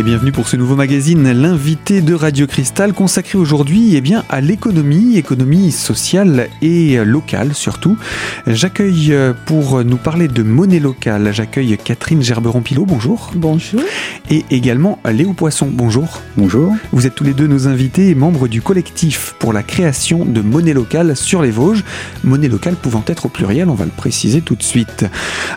Et 0.00 0.02
bienvenue 0.02 0.32
pour 0.32 0.48
ce 0.48 0.56
nouveau 0.56 0.76
magazine, 0.76 1.30
l'invité 1.30 2.00
de 2.00 2.14
Radio 2.14 2.46
Cristal, 2.46 2.94
consacré 2.94 3.36
aujourd'hui 3.36 3.96
eh 3.96 4.00
bien, 4.00 4.24
à 4.30 4.40
l'économie, 4.40 5.18
économie 5.18 5.72
sociale 5.72 6.48
et 6.62 6.96
locale 7.04 7.52
surtout. 7.52 7.98
J'accueille 8.46 9.12
euh, 9.12 9.34
pour 9.44 9.84
nous 9.84 9.98
parler 9.98 10.26
de 10.26 10.42
monnaie 10.42 10.80
locale, 10.80 11.34
j'accueille 11.34 11.76
Catherine 11.76 12.22
Gerberon-Pilot, 12.22 12.86
bonjour. 12.86 13.30
Bonjour. 13.34 13.82
Et 14.30 14.46
également 14.50 14.98
Léo 15.04 15.34
Poisson, 15.34 15.68
bonjour. 15.70 16.22
Bonjour. 16.38 16.74
Vous 16.92 17.06
êtes 17.06 17.14
tous 17.14 17.24
les 17.24 17.34
deux 17.34 17.46
nos 17.46 17.68
invités 17.68 18.08
et 18.08 18.14
membres 18.14 18.48
du 18.48 18.62
collectif 18.62 19.34
pour 19.38 19.52
la 19.52 19.62
création 19.62 20.24
de 20.24 20.40
monnaie 20.40 20.72
locale 20.72 21.14
sur 21.14 21.42
les 21.42 21.50
Vosges. 21.50 21.84
Monnaie 22.24 22.48
locale 22.48 22.76
pouvant 22.76 23.04
être 23.06 23.26
au 23.26 23.28
pluriel, 23.28 23.68
on 23.68 23.74
va 23.74 23.84
le 23.84 23.90
préciser 23.90 24.40
tout 24.40 24.54
de 24.54 24.62
suite. 24.62 25.04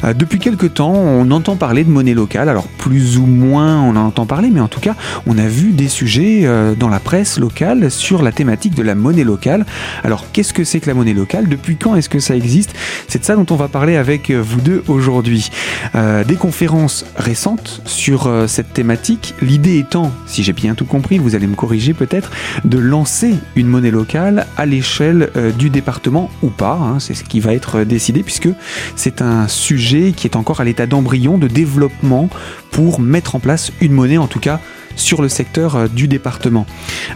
Euh, 0.04 0.14
depuis 0.14 0.40
quelque 0.40 0.66
temps, 0.66 0.92
on 0.92 1.32
entend 1.32 1.56
parler 1.56 1.86
de 1.86 1.90
monnaie 1.90 2.14
locale, 2.14 2.50
alors 2.50 2.68
plus 2.68 3.18
ou 3.18 3.26
moins 3.26 3.82
on 3.82 3.96
en 3.96 4.08
entend 4.08 4.26
parler 4.26 4.33
mais 4.42 4.60
en 4.60 4.68
tout 4.68 4.80
cas, 4.80 4.96
on 5.28 5.38
a 5.38 5.48
vu 5.48 5.72
des 5.72 5.88
sujets 5.88 6.42
euh, 6.44 6.76
dans 6.76 6.90
la 6.90 7.00
presse 7.00 7.40
locale 7.40 7.92
sur 7.92 8.24
la 8.24 8.32
thématique 8.32 8.76
de 8.76 8.84
la 8.84 8.96
monnaie 8.96 9.24
locale. 9.24 9.66
Alors, 10.04 10.26
qu'est-ce 10.32 10.54
que 10.54 10.64
c'est 10.64 10.80
que 10.80 10.88
la 10.88 10.94
monnaie 10.94 11.14
locale? 11.14 11.48
Depuis 11.48 11.78
quand 11.78 11.96
est-ce 11.96 12.10
que 12.10 12.20
ça 12.20 12.36
existe? 12.36 12.74
C'est 13.08 13.20
de 13.20 13.26
ça 13.26 13.36
dont 13.36 13.46
on 13.52 13.56
va 13.56 13.68
parler 13.68 13.96
avec 13.96 14.30
euh, 14.30 14.42
vous 14.42 14.62
deux 14.62 14.84
aujourd'hui. 14.88 15.50
Euh, 15.96 16.24
des 16.24 16.36
conférences 16.36 17.06
récentes 17.16 17.82
sur 17.86 18.30
cette 18.48 18.74
thématique. 18.74 19.36
L'idée 19.42 19.78
étant, 19.78 20.12
si 20.26 20.44
j'ai 20.44 20.54
bien 20.54 20.76
tout 20.76 20.86
compris, 20.86 21.18
vous 21.18 21.36
allez 21.36 21.48
me 21.48 21.56
corriger 21.56 21.94
peut-être, 21.94 22.32
de 22.64 22.78
lancer 22.78 23.36
une 23.56 23.68
monnaie 23.68 23.92
locale 23.92 24.48
à 24.58 24.66
l'échelle 24.66 25.30
du 25.58 25.70
département 25.70 26.30
ou 26.42 26.50
pas. 26.50 26.80
Hein, 26.82 27.00
c'est 27.00 27.14
ce 27.14 27.24
qui 27.24 27.40
va 27.40 27.54
être 27.54 27.84
décidé 27.84 28.24
puisque 28.24 28.50
c'est 28.96 29.22
un 29.22 29.48
sujet 29.48 30.14
qui 30.16 30.28
est 30.28 30.36
encore 30.36 30.62
à 30.62 30.64
l'état 30.64 30.86
d'embryon 30.86 31.38
de 31.38 31.48
développement 31.48 32.30
pour 32.72 33.00
mettre 33.00 33.36
en 33.36 33.40
place 33.40 33.72
une 33.82 33.92
monnaie 33.92 34.18
en 34.18 34.23
tout 34.28 34.40
cas 34.40 34.60
sur 34.96 35.22
le 35.22 35.30
secteur 35.30 35.76
euh, 35.76 35.88
du 35.88 36.08
département. 36.08 36.66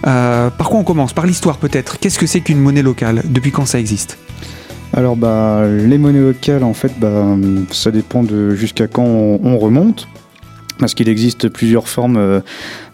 Euh, 0.05 0.49
par 0.49 0.69
quoi 0.69 0.79
on 0.79 0.83
commence? 0.83 1.13
Par 1.13 1.25
l'histoire 1.25 1.57
peut-être. 1.57 1.99
Qu'est-ce 1.99 2.19
que 2.19 2.27
c'est 2.27 2.41
qu'une 2.41 2.59
monnaie 2.59 2.81
locale? 2.81 3.23
Depuis 3.25 3.51
quand 3.51 3.65
ça 3.65 3.79
existe? 3.79 4.17
Alors 4.93 5.15
bah, 5.15 5.63
les 5.67 5.97
monnaies 5.97 6.21
locales 6.21 6.63
en 6.63 6.73
fait 6.73 6.93
bah, 6.97 7.35
ça 7.71 7.91
dépend 7.91 8.23
de 8.23 8.55
jusqu'à 8.55 8.87
quand 8.87 9.03
on, 9.03 9.57
remonte 9.57 10.07
parce 10.79 10.93
qu'il 10.93 11.09
existe 11.09 11.49
plusieurs 11.49 11.89
formes 11.89 12.15
euh, 12.15 12.39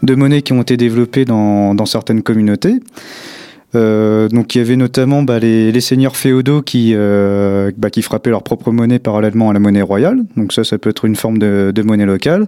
de 0.02 0.16
monnaie 0.16 0.42
qui 0.42 0.54
ont 0.54 0.62
été 0.64 0.76
développées 0.76 1.24
dans, 1.24 1.86
certaines 1.86 2.24
communautés. 2.24 2.80
donc 3.76 4.56
il 4.56 4.58
y 4.58 4.62
avait 4.62 4.76
notamment 4.76 5.22
bah, 5.22 5.38
les, 5.38 5.82
seigneurs 5.82 6.18
féodaux 6.18 6.64
qui, 6.64 6.96
bah, 6.96 7.90
qui 7.92 8.02
frappaient 8.02 8.32
leur 8.32 8.42
propre 8.42 8.72
monnaie 8.72 9.00
parallèlement 9.00 9.52
à 9.52 9.54
la 9.54 9.60
monnaie 9.60 9.84
royale. 9.84 10.24
Donc 10.36 10.52
ça, 10.52 10.64
ça 10.64 10.80
peut 10.80 10.90
être 10.90 11.06
une 11.06 11.16
forme 11.16 11.38
de 11.38 11.82
monnaie 11.84 12.08
locale. 12.08 12.48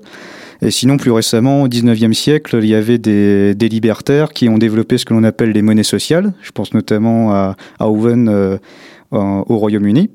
Et 0.62 0.72
sinon, 0.72 0.98
plus 0.98 1.12
récemment, 1.12 1.64
au 1.64 1.68
19e 1.68 2.14
siècle, 2.14 2.60
il 2.62 2.70
y 2.70 2.76
avait 2.76 2.98
des, 2.98 3.54
libertaires 3.70 4.32
qui 4.32 4.48
ont 4.50 4.58
développé 4.58 4.98
ce 4.98 5.06
que 5.06 5.14
l'on 5.14 5.24
appelle 5.24 5.52
les 5.52 5.62
monnaies 5.62 5.84
sociales. 5.84 6.34
Je 6.42 6.52
pense 6.52 6.74
notamment 6.74 7.34
à, 7.34 7.56
à 7.80 7.90
Owen 7.90 8.58
euh, 9.14 9.44
au 9.48 9.58
Royaume-Uni. 9.58 10.10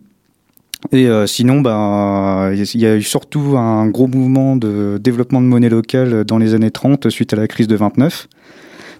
Et 0.92 1.06
euh, 1.06 1.26
sinon, 1.26 1.60
bah, 1.60 2.50
il 2.52 2.80
y 2.80 2.86
a 2.86 2.96
eu 2.96 3.02
surtout 3.02 3.56
un 3.56 3.86
gros 3.86 4.08
mouvement 4.08 4.56
de 4.56 4.98
développement 5.00 5.40
de 5.40 5.46
monnaie 5.46 5.68
locale 5.68 6.24
dans 6.24 6.38
les 6.38 6.54
années 6.54 6.70
30 6.70 7.08
suite 7.08 7.32
à 7.32 7.36
la 7.36 7.46
crise 7.46 7.68
de 7.68 7.76
29. 7.76 8.28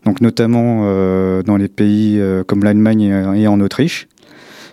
Donc 0.05 0.21
notamment 0.21 0.83
euh, 0.85 1.43
dans 1.43 1.57
les 1.57 1.69
pays 1.69 2.21
comme 2.47 2.65
l'Allemagne 2.65 3.35
et, 3.37 3.49
en 3.49 3.61
Autriche. 3.61 4.09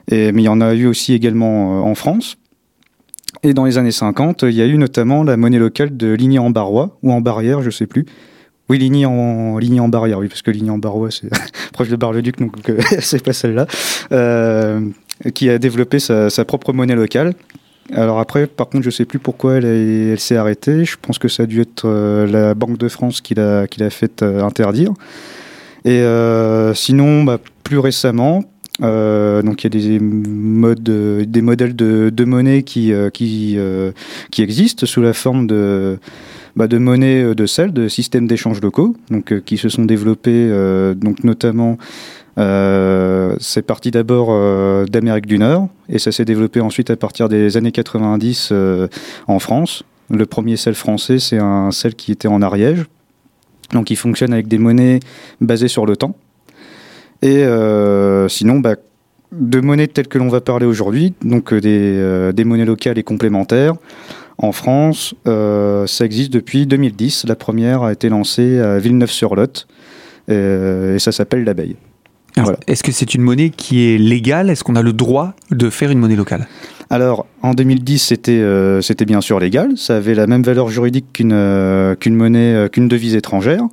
Et, 0.10 0.32
mais 0.32 0.44
il 0.44 0.46
y 0.46 0.50
en 0.50 0.62
a 0.62 0.74
eu 0.76 0.86
aussi 0.86 1.14
également 1.14 1.84
en 1.84 1.96
France. 1.96 2.38
Et 3.44 3.54
dans 3.54 3.66
les 3.66 3.78
années 3.78 3.92
50, 3.92 4.44
il 4.44 4.54
y 4.54 4.62
a 4.62 4.66
eu 4.66 4.78
notamment 4.78 5.24
la 5.24 5.38
monnaie 5.38 5.60
locale 5.60 5.96
de 5.96 6.14
Ligny 6.14 6.40
en 6.40 6.50
Barrois, 6.50 6.98
ou 7.04 7.12
en 7.12 7.22
Barrière, 7.22 7.62
je 7.62 7.70
sais 7.70 7.88
plus. 7.88 8.06
Oui, 8.70 8.80
Ligny 8.80 9.06
en, 9.06 9.58
Ligny 9.58 9.80
en 9.80 9.88
Barrière, 9.88 10.20
oui, 10.20 10.28
parce 10.28 10.42
que 10.42 10.52
Ligny 10.52 10.70
en 10.70 10.78
Barrois, 10.78 11.10
c'est 11.12 11.30
proche 11.74 11.90
de 11.90 11.96
Bar-le-Duc, 11.96 12.38
donc 12.40 12.70
euh, 12.70 12.80
c'est 13.00 13.24
pas 13.24 13.34
celle-là. 13.34 13.68
Euh, 14.12 14.82
qui 15.34 15.50
a 15.50 15.58
développé 15.58 16.00
sa, 16.00 16.30
propre 16.46 16.74
monnaie 16.74 16.96
locale. 16.96 17.34
Alors 17.94 18.20
après, 18.20 18.48
par 18.48 18.68
contre, 18.68 18.84
je 18.84 18.90
sais 18.90 19.06
plus 19.06 19.20
pourquoi 19.20 19.56
elle, 19.56 19.66
elle 19.66 20.20
s'est 20.20 20.36
arrêtée. 20.36 20.84
Je 20.84 20.98
pense 21.02 21.18
que 21.18 21.28
ça 21.28 21.44
a 21.44 21.46
dû 21.46 21.62
être 21.62 21.86
euh, 21.86 22.28
la 22.28 22.54
Banque 22.54 22.78
de 22.78 22.90
France 22.90 23.22
qui 23.22 23.34
l'a, 23.34 23.68
qui 23.68 23.80
l'a 23.80 23.90
fait 23.90 24.22
interdire. 24.22 24.94
Et 25.86 26.04
sinon, 26.76 27.24
bah, 27.24 27.40
plus 27.64 27.80
récemment, 27.80 28.44
euh, 28.84 29.42
donc 29.42 29.64
il 29.64 29.74
y 29.74 29.78
a 29.78 29.90
des 29.90 30.00
modes, 30.00 30.84
des 30.84 31.42
modèles 31.42 31.76
de, 31.76 32.10
de 32.10 32.26
monnaie 32.26 32.64
qui 32.64 32.94
euh, 32.94 33.10
qui 33.10 33.56
euh, 33.58 33.92
qui 34.32 34.42
existent 34.44 34.86
sous 34.86 35.02
la 35.02 35.14
forme 35.14 35.48
de 35.48 35.98
bah, 36.56 36.68
de 36.68 36.78
monnaie 36.78 37.36
de 37.36 37.46
sel, 37.46 37.74
de 37.74 37.88
systèmes 37.88 38.28
d'échange 38.28 38.62
locaux, 38.62 38.96
donc 39.10 39.42
qui 39.44 39.58
se 39.58 39.70
sont 39.70 39.86
développés 39.86 40.50
donc 40.96 41.24
notamment 41.24 41.78
c'est 42.36 43.62
parti 43.66 43.92
d'abord 43.92 44.28
d'Amérique 44.88 45.28
du 45.28 45.38
Nord 45.40 45.70
et 45.90 46.00
ça 46.00 46.12
s'est 46.12 46.26
développé 46.26 46.60
ensuite 46.62 46.90
à 46.90 46.96
partir 46.96 47.30
des 47.30 47.58
années 47.58 47.72
90 47.72 48.54
en 49.28 49.40
France. 49.40 49.84
Le 50.10 50.26
premier 50.26 50.56
sel 50.56 50.74
français, 50.74 51.20
c'est 51.20 51.38
un 51.38 51.72
sel 51.72 51.94
qui 51.94 52.12
était 52.12 52.30
en 52.30 52.42
Ariège, 52.42 52.86
donc 53.74 53.92
il 53.92 53.98
fonctionne 53.98 54.34
avec 54.34 54.48
des 54.48 54.58
monnaies 54.58 55.00
basées 55.42 55.68
sur 55.68 55.86
le 55.86 55.96
temps. 55.96 56.16
Et 57.22 57.44
euh, 57.44 58.28
sinon, 58.28 58.60
bah, 58.60 58.76
de 59.32 59.60
monnaies 59.60 59.88
telles 59.88 60.08
que 60.08 60.18
l'on 60.18 60.30
va 60.30 60.42
parler 60.42 60.66
aujourd'hui, 60.66 61.14
donc 61.24 61.52
euh, 61.52 61.60
euh, 61.66 62.32
des, 62.32 62.44
monnaies 62.44 62.66
locales 62.66 62.98
et 62.98 63.04
complémentaires. 63.04 63.74
En 64.40 64.52
France, 64.52 65.16
ça 65.26 66.06
existe 66.06 66.32
depuis 66.32 66.68
2010. 66.68 67.26
La 67.28 67.36
première 67.36 67.82
a 67.82 67.92
été 67.92 68.08
lancée 68.08 68.60
à 68.60 68.78
Villeneuve-sur-Lot 68.78 69.66
et 70.28 71.00
ça 71.00 71.12
s'appelle 71.12 71.44
l'abeille. 71.44 71.76
Est-ce 72.68 72.84
que 72.84 72.92
c'est 72.92 73.16
une 73.16 73.24
monnaie 73.24 73.50
qui 73.50 73.90
est 73.90 73.98
légale? 73.98 74.52
Est-ce 74.52 74.64
qu'on 74.64 74.76
a 74.76 74.84
le 74.84 74.94
droit 74.94 75.34
de 75.50 75.72
faire 75.72 75.90
une 75.90 75.98
monnaie 75.98 76.16
locale? 76.16 76.48
Alors, 76.92 77.26
en 77.42 77.56
2010, 77.56 77.98
c'était 77.98 78.80
c'était 78.84 79.06
bien 79.06 79.22
sûr 79.22 79.40
légal. 79.40 79.76
Ça 79.76 79.98
avait 79.98 80.14
la 80.14 80.28
même 80.28 80.44
valeur 80.44 80.70
juridique 80.70 81.08
qu'une 81.14 81.96
qu'une 82.00 82.16
monnaie, 82.16 82.70
qu'une 82.72 82.88
devise 82.88 83.16
étrangère. 83.16 83.64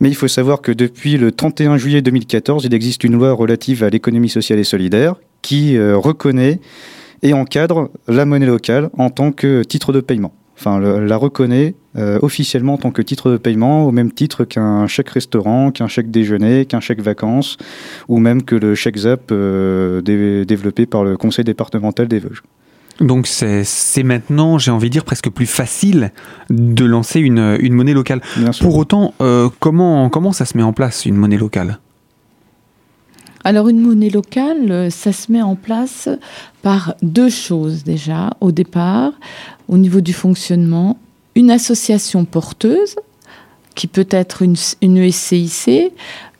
Mais 0.00 0.08
il 0.08 0.14
faut 0.14 0.28
savoir 0.28 0.62
que 0.62 0.72
depuis 0.72 1.18
le 1.18 1.30
31 1.30 1.76
juillet 1.76 2.02
2014, 2.02 2.64
il 2.64 2.74
existe 2.74 3.04
une 3.04 3.12
loi 3.12 3.32
relative 3.32 3.84
à 3.84 3.90
l'économie 3.90 4.30
sociale 4.30 4.58
et 4.58 4.64
solidaire 4.64 5.16
qui 5.42 5.76
euh, 5.76 5.96
reconnaît 5.96 6.60
et 7.22 7.34
encadre 7.34 7.90
la 8.08 8.24
monnaie 8.24 8.46
locale 8.46 8.90
en 8.96 9.10
tant 9.10 9.30
que 9.30 9.62
titre 9.62 9.92
de 9.92 10.00
paiement. 10.00 10.32
Enfin, 10.56 10.78
la 10.78 11.16
reconnaît 11.16 11.74
euh, 11.96 12.18
officiellement 12.20 12.74
en 12.74 12.76
tant 12.76 12.90
que 12.90 13.00
titre 13.00 13.30
de 13.30 13.38
paiement, 13.38 13.86
au 13.86 13.92
même 13.92 14.12
titre 14.12 14.44
qu'un 14.44 14.86
chèque 14.86 15.08
restaurant, 15.08 15.70
qu'un 15.70 15.88
chèque 15.88 16.10
déjeuner, 16.10 16.66
qu'un 16.66 16.80
chèque 16.80 17.00
vacances, 17.00 17.56
ou 18.08 18.18
même 18.18 18.42
que 18.42 18.54
le 18.54 18.74
chèque 18.74 18.98
ZAP 18.98 19.32
euh, 19.32 20.02
développé 20.02 20.84
par 20.84 21.02
le 21.02 21.16
conseil 21.16 21.44
départemental 21.44 22.08
des 22.08 22.18
Vosges. 22.18 22.42
Donc 23.00 23.26
c'est 23.26 24.02
maintenant, 24.02 24.58
j'ai 24.58 24.70
envie 24.70 24.88
de 24.88 24.92
dire, 24.92 25.04
presque 25.04 25.30
plus 25.30 25.46
facile 25.46 26.12
de 26.50 26.84
lancer 26.84 27.20
une, 27.20 27.56
une 27.60 27.72
monnaie 27.72 27.94
locale. 27.94 28.20
Pour 28.60 28.76
autant, 28.76 29.14
euh, 29.22 29.48
comment, 29.58 30.10
comment 30.10 30.32
ça 30.32 30.44
se 30.44 30.56
met 30.56 30.62
en 30.62 30.72
place, 30.72 31.06
une 31.06 31.16
monnaie 31.16 31.38
locale? 31.38 31.78
Alors 33.42 33.68
une 33.68 33.80
monnaie 33.80 34.10
locale, 34.10 34.70
euh, 34.70 34.90
ça 34.90 35.12
se 35.12 35.32
met 35.32 35.40
en 35.40 35.56
place 35.56 36.10
par 36.60 36.94
deux 37.00 37.30
choses 37.30 37.84
déjà. 37.84 38.30
Au 38.42 38.52
départ, 38.52 39.12
au 39.68 39.78
niveau 39.78 40.02
du 40.02 40.12
fonctionnement, 40.12 40.98
une 41.34 41.50
association 41.50 42.26
porteuse, 42.26 42.96
qui 43.74 43.86
peut 43.86 44.08
être 44.10 44.42
une, 44.42 44.56
une 44.82 45.10
SCIC, 45.10 45.92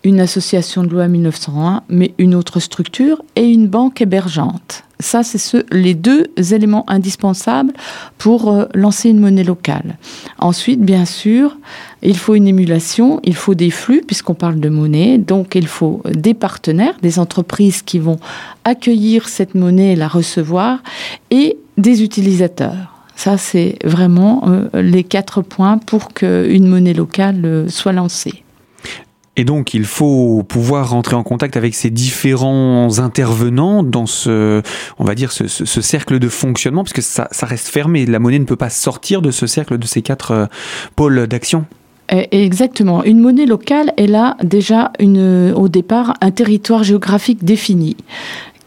une 0.04 0.20
association 0.20 0.82
de 0.82 0.88
loi 0.88 1.08
1901, 1.08 1.82
mais 1.88 2.14
une 2.18 2.34
autre 2.34 2.60
structure, 2.60 3.22
et 3.36 3.44
une 3.44 3.68
banque 3.68 4.00
hébergeante. 4.00 4.84
Ça, 4.98 5.22
c'est 5.22 5.38
ce, 5.38 5.64
les 5.70 5.94
deux 5.94 6.26
éléments 6.52 6.84
indispensables 6.88 7.72
pour 8.18 8.50
euh, 8.50 8.66
lancer 8.74 9.08
une 9.08 9.18
monnaie 9.18 9.44
locale. 9.44 9.96
Ensuite, 10.38 10.80
bien 10.80 11.06
sûr, 11.06 11.56
il 12.02 12.16
faut 12.16 12.34
une 12.34 12.46
émulation, 12.46 13.20
il 13.24 13.34
faut 13.34 13.54
des 13.54 13.70
flux, 13.70 14.02
puisqu'on 14.06 14.34
parle 14.34 14.60
de 14.60 14.68
monnaie, 14.68 15.16
donc 15.16 15.54
il 15.54 15.66
faut 15.66 16.02
des 16.04 16.34
partenaires, 16.34 16.96
des 17.00 17.18
entreprises 17.18 17.82
qui 17.82 17.98
vont 17.98 18.18
accueillir 18.64 19.28
cette 19.28 19.54
monnaie 19.54 19.92
et 19.92 19.96
la 19.96 20.08
recevoir, 20.08 20.82
et 21.30 21.56
des 21.78 22.02
utilisateurs. 22.02 22.94
Ça, 23.16 23.36
c'est 23.36 23.76
vraiment 23.84 24.44
euh, 24.46 24.68
les 24.80 25.04
quatre 25.04 25.42
points 25.42 25.76
pour 25.76 26.14
qu'une 26.14 26.66
monnaie 26.66 26.94
locale 26.94 27.42
euh, 27.44 27.68
soit 27.68 27.92
lancée. 27.92 28.44
Et 29.40 29.44
donc, 29.44 29.72
il 29.72 29.86
faut 29.86 30.42
pouvoir 30.46 30.90
rentrer 30.90 31.16
en 31.16 31.22
contact 31.22 31.56
avec 31.56 31.74
ces 31.74 31.88
différents 31.88 32.98
intervenants 32.98 33.82
dans 33.82 34.04
ce, 34.04 34.60
cercle 35.80 36.18
de 36.18 36.28
fonctionnement, 36.28 36.84
parce 36.84 36.92
que 36.92 37.00
ça, 37.00 37.26
reste 37.40 37.68
fermé. 37.68 38.04
La 38.04 38.18
monnaie 38.18 38.38
ne 38.38 38.44
peut 38.44 38.56
pas 38.56 38.68
sortir 38.68 39.22
de 39.22 39.30
ce 39.30 39.46
cercle, 39.46 39.78
de 39.78 39.86
ces 39.86 40.02
quatre 40.02 40.32
euh, 40.32 40.46
pôles 40.94 41.26
d'action. 41.26 41.64
Exactement. 42.10 43.02
Une 43.04 43.18
monnaie 43.18 43.46
locale, 43.46 43.94
elle 43.96 44.14
a 44.14 44.36
déjà 44.42 44.92
au 45.00 45.68
départ 45.68 46.18
un 46.20 46.32
territoire 46.32 46.84
géographique 46.84 47.42
défini 47.42 47.96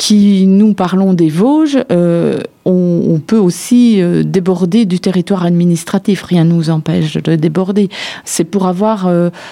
qui 0.04 0.48
nous 0.48 0.74
parlons 0.74 1.14
des 1.14 1.30
Vosges, 1.30 1.80
euh, 1.90 2.38
on, 2.66 3.22
peut 3.26 3.38
aussi 3.38 4.02
euh, 4.02 4.24
déborder 4.24 4.84
du 4.84 5.00
territoire 5.00 5.46
administratif. 5.46 6.24
Rien 6.24 6.44
ne 6.44 6.52
nous 6.52 6.70
empêche 6.70 7.14
de 7.14 7.38
déborder. 7.38 7.88
C'est 8.26 8.44
pour 8.44 8.68
avoir 8.68 9.10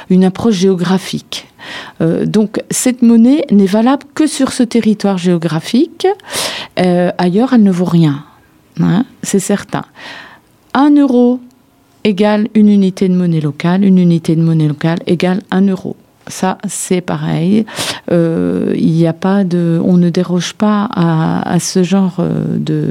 une 0.10 0.26
approche 0.26 0.56
géographique. 0.56 1.48
donc 2.26 2.62
cette 2.70 3.02
monnaie 3.02 3.46
n'est 3.50 3.66
valable 3.66 4.04
que 4.14 4.28
sur 4.28 4.52
ce 4.52 4.64
territoire 4.64 5.18
géographique. 5.18 6.06
ailleurs, 6.76 7.54
elle 7.54 7.64
ne 7.64 7.72
vaut 7.72 7.86
rien. 7.86 8.26
Hein, 8.82 9.06
c'est 9.24 9.40
certain. 9.40 9.86
Un 10.74 10.94
euro 10.98 11.40
égale 12.04 12.50
une 12.56 12.68
unité 12.68 13.08
de 13.08 13.16
monnaie 13.16 13.40
locale, 13.40 13.86
une 13.86 14.00
unité 14.00 14.36
de 14.36 14.42
monnaie 14.42 14.68
locale 14.68 15.00
égale 15.08 15.44
un 15.50 15.62
euro. 15.68 15.96
Ça, 16.28 16.58
c'est 16.68 17.02
pareil. 17.02 17.66
Euh, 18.12 18.74
il 18.78 18.92
n'y 18.92 19.08
a 19.08 19.14
pas 19.14 19.44
de, 19.44 19.82
on 19.84 19.98
ne 19.98 20.10
déroge 20.10 20.54
pas 20.54 20.88
à, 20.94 21.60
ce 21.60 21.84
genre 21.84 22.18
euh, 22.20 22.58
de 22.58 22.90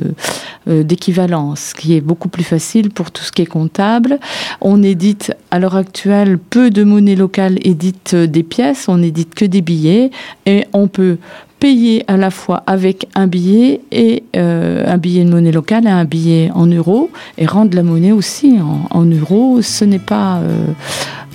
euh, 0.68 0.82
d'équivalence, 0.82 1.72
qui 1.72 1.94
est 1.94 2.00
beaucoup 2.00 2.28
plus 2.28 2.42
facile 2.42 2.90
pour 2.90 3.10
tout 3.10 3.22
ce 3.22 3.32
qui 3.32 3.42
est 3.42 3.46
comptable. 3.46 4.18
On 4.60 4.82
édite 4.82 5.32
à 5.50 5.58
l'heure 5.58 5.76
actuelle 5.76 6.38
peu 6.38 6.70
de 6.70 6.82
monnaie 6.82 7.14
locale 7.14 7.58
édite 7.62 8.14
des 8.14 8.42
pièces, 8.42 8.88
on 8.88 9.02
édite 9.02 9.34
que 9.34 9.44
des 9.44 9.62
billets 9.62 10.10
et 10.46 10.66
on 10.72 10.88
peut 10.88 11.18
payer 11.60 12.04
à 12.08 12.16
la 12.16 12.30
fois 12.30 12.62
avec 12.66 13.06
un 13.14 13.26
billet 13.26 13.82
et 13.92 14.24
un 14.34 14.96
billet 14.96 15.24
de 15.24 15.30
monnaie 15.30 15.52
locale 15.52 15.86
et 15.86 15.90
un 15.90 16.06
billet 16.06 16.50
en 16.54 16.66
euros 16.66 17.10
et 17.36 17.44
rendre 17.44 17.76
la 17.76 17.82
monnaie 17.82 18.12
aussi 18.12 18.58
en, 18.60 18.88
en 18.90 19.04
euros. 19.04 19.60
Ce 19.60 19.84
n'est 19.84 19.98
pas 19.98 20.40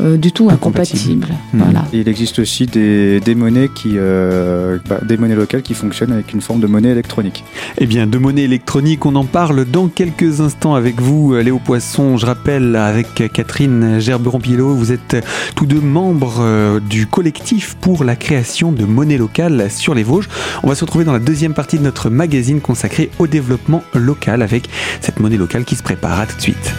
euh, 0.01 0.17
du 0.17 0.31
tout 0.31 0.49
incompatible. 0.49 1.27
Hmm. 1.53 1.59
Voilà. 1.59 1.85
il 1.93 2.07
existe 2.07 2.39
aussi 2.39 2.65
des, 2.65 3.19
des 3.19 3.35
monnaies 3.35 3.69
qui, 3.73 3.93
euh, 3.95 4.77
bah, 4.87 4.99
des 5.01 5.17
monnaies 5.17 5.35
locales 5.35 5.61
qui 5.61 5.73
fonctionnent 5.73 6.11
avec 6.11 6.33
une 6.33 6.41
forme 6.41 6.59
de 6.59 6.67
monnaie 6.67 6.89
électronique. 6.89 7.43
Eh 7.77 7.85
bien, 7.85 8.07
de 8.07 8.17
monnaie 8.17 8.43
électronique, 8.43 9.05
on 9.05 9.15
en 9.15 9.25
parle 9.25 9.65
dans 9.65 9.87
quelques 9.87 10.41
instants 10.41 10.75
avec 10.75 11.01
vous, 11.01 11.35
Léo 11.35 11.59
Poisson. 11.59 12.17
Je 12.17 12.25
rappelle 12.25 12.75
avec 12.75 13.31
Catherine 13.33 13.99
Gerberon-Pilot, 13.99 14.75
vous 14.75 14.91
êtes 14.91 15.17
tous 15.55 15.65
deux 15.65 15.81
membres 15.81 16.37
euh, 16.39 16.79
du 16.79 17.07
collectif 17.07 17.75
pour 17.81 18.03
la 18.03 18.15
création 18.15 18.71
de 18.71 18.85
monnaie 18.85 19.17
locale 19.17 19.69
sur 19.69 19.93
les 19.93 20.03
Vosges. 20.03 20.29
On 20.63 20.67
va 20.67 20.75
se 20.75 20.83
retrouver 20.83 21.05
dans 21.05 21.13
la 21.13 21.19
deuxième 21.19 21.53
partie 21.53 21.77
de 21.77 21.83
notre 21.83 22.09
magazine 22.09 22.61
consacré 22.61 23.09
au 23.19 23.27
développement 23.27 23.83
local 23.93 24.41
avec 24.41 24.69
cette 25.01 25.19
monnaie 25.19 25.37
locale 25.37 25.65
qui 25.65 25.75
se 25.75 25.83
prépare. 25.83 26.19
À 26.19 26.25
tout 26.25 26.37
de 26.37 26.41
suite. 26.41 26.73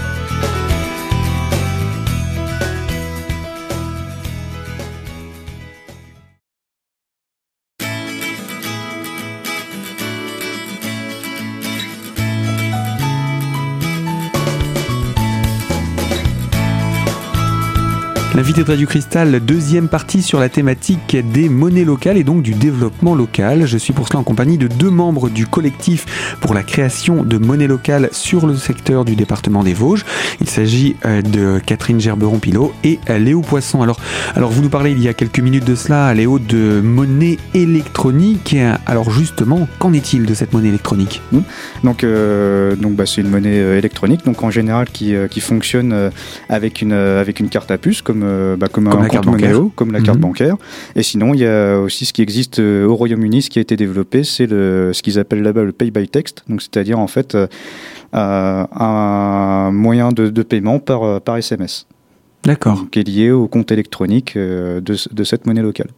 L'invité 18.36 18.64
de 18.64 18.70
Radio 18.70 18.86
Cristal, 18.86 19.40
deuxième 19.40 19.88
partie 19.88 20.20
sur 20.20 20.38
la 20.38 20.50
thématique 20.50 21.16
des 21.32 21.48
monnaies 21.48 21.86
locales 21.86 22.18
et 22.18 22.22
donc 22.22 22.42
du 22.42 22.52
développement 22.52 23.14
local. 23.14 23.64
Je 23.64 23.78
suis 23.78 23.94
pour 23.94 24.08
cela 24.08 24.18
en 24.18 24.24
compagnie 24.24 24.58
de 24.58 24.68
deux 24.68 24.90
membres 24.90 25.30
du 25.30 25.46
collectif 25.46 26.36
pour 26.42 26.52
la 26.52 26.62
création 26.62 27.22
de 27.22 27.38
monnaie 27.38 27.66
locale 27.66 28.10
sur 28.12 28.46
le 28.46 28.54
secteur 28.54 29.06
du 29.06 29.16
département 29.16 29.64
des 29.64 29.72
Vosges. 29.72 30.04
Il 30.42 30.50
s'agit 30.50 30.96
euh, 31.06 31.22
de 31.22 31.58
Catherine 31.64 31.98
Gerberon-Pilot 31.98 32.74
et 32.84 32.98
euh, 33.08 33.16
Léo 33.16 33.40
Poisson. 33.40 33.80
Alors, 33.80 33.98
alors, 34.34 34.50
vous 34.50 34.60
nous 34.60 34.68
parlez 34.68 34.90
il 34.90 35.02
y 35.02 35.08
a 35.08 35.14
quelques 35.14 35.40
minutes 35.40 35.64
de 35.64 35.74
cela, 35.74 36.12
Léo, 36.12 36.38
de 36.38 36.82
monnaie 36.82 37.38
électronique. 37.54 38.54
Alors 38.84 39.10
justement, 39.10 39.66
qu'en 39.78 39.94
est-il 39.94 40.26
de 40.26 40.34
cette 40.34 40.52
monnaie 40.52 40.68
électronique? 40.68 41.22
Mmh. 41.32 41.38
Donc, 41.84 42.04
euh, 42.04 42.76
donc 42.76 42.96
bah, 42.96 43.06
c'est 43.06 43.22
une 43.22 43.30
monnaie 43.30 43.78
électronique, 43.78 44.26
donc 44.26 44.42
en 44.42 44.50
général 44.50 44.90
qui, 44.90 45.14
qui 45.30 45.40
fonctionne 45.40 46.10
avec 46.50 46.82
une, 46.82 46.92
avec 46.92 47.40
une 47.40 47.48
carte 47.48 47.70
à 47.70 47.78
puce, 47.78 48.02
comme 48.02 48.25
euh, 48.26 48.56
bah, 48.56 48.68
comme, 48.68 48.88
la 48.88 49.08
carte 49.08 49.26
bancaire. 49.26 49.60
comme 49.74 49.92
la 49.92 50.00
carte 50.00 50.18
mhm. 50.18 50.22
bancaire. 50.22 50.56
Et 50.94 51.02
sinon, 51.02 51.34
il 51.34 51.40
y 51.40 51.46
a 51.46 51.78
aussi 51.78 52.04
ce 52.04 52.12
qui 52.12 52.22
existe 52.22 52.58
euh, 52.58 52.86
au 52.86 52.94
Royaume-Uni, 52.94 53.42
ce 53.42 53.50
qui 53.50 53.58
a 53.58 53.62
été 53.62 53.76
développé, 53.76 54.24
c'est 54.24 54.48
ce 54.48 55.02
qu'ils 55.02 55.18
appellent 55.18 55.42
là-bas 55.42 55.62
le 55.62 55.72
pay 55.72 55.90
by 55.90 56.08
text. 56.08 56.44
Donc, 56.48 56.62
c'est-à-dire 56.62 56.98
en 56.98 57.06
fait 57.06 57.34
euh, 57.34 57.46
un 58.12 59.70
moyen 59.72 60.10
de, 60.10 60.42
paiement 60.42 60.78
par, 60.78 61.20
par 61.20 61.36
SMS. 61.36 61.86
D'accord. 62.44 62.86
Qui 62.90 63.00
est 63.00 63.08
lié 63.08 63.30
au 63.30 63.48
compte 63.48 63.72
électronique 63.72 64.36
de, 64.36 64.80
de 64.80 65.24
cette 65.24 65.46
monnaie 65.46 65.62
locale. 65.62 65.88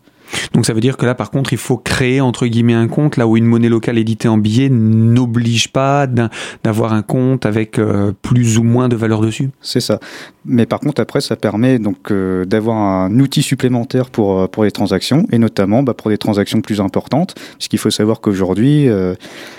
Donc 0.53 0.67
ça 0.67 0.73
veut 0.73 0.81
dire 0.81 0.97
que 0.97 1.07
là, 1.07 1.15
par 1.15 1.31
contre, 1.31 1.53
il 1.53 1.59
faut 1.59 1.77
créer 1.77 2.21
entre 2.21 2.47
guillemets 2.47 2.75
un 2.75 2.89
compte 2.89 3.17
là 3.17 3.27
où 3.27 3.37
une 3.37 3.45
monnaie 3.45 3.69
locale 3.69 3.99
éditée 3.99 4.29
en 4.29 4.39
billets 4.39 4.69
n'oblige 4.71 5.73
pas 5.73 6.07
d'avoir 6.65 6.93
un 6.93 7.03
compte 7.03 7.47
avec 7.47 7.79
euh, 7.79 8.13
plus 8.23 8.59
ou 8.59 8.63
moins 8.63 8.89
de 8.89 8.97
valeur 8.97 9.21
dessus. 9.21 9.51
C'est 9.61 9.81
ça. 9.81 10.01
Mais 10.45 10.67
par 10.67 10.81
contre, 10.81 11.01
après, 11.01 11.21
ça 11.21 11.37
permet 11.37 11.79
donc 11.79 12.11
euh, 12.11 12.45
d'avoir 12.45 12.77
un 12.77 13.19
outil 13.19 13.43
supplémentaire 13.43 14.11
pour 14.11 14.41
euh, 14.41 14.47
pour 14.47 14.65
les 14.65 14.71
transactions 14.71 15.27
et 15.31 15.39
notamment 15.39 15.83
bah, 15.83 15.95
pour 15.95 16.11
des 16.11 16.19
transactions 16.19 16.61
plus 16.61 16.81
importantes, 16.81 17.35
puisqu'il 17.57 17.79
faut 17.79 17.91
savoir 17.91 18.21
qu'aujourd'hui, 18.21 18.89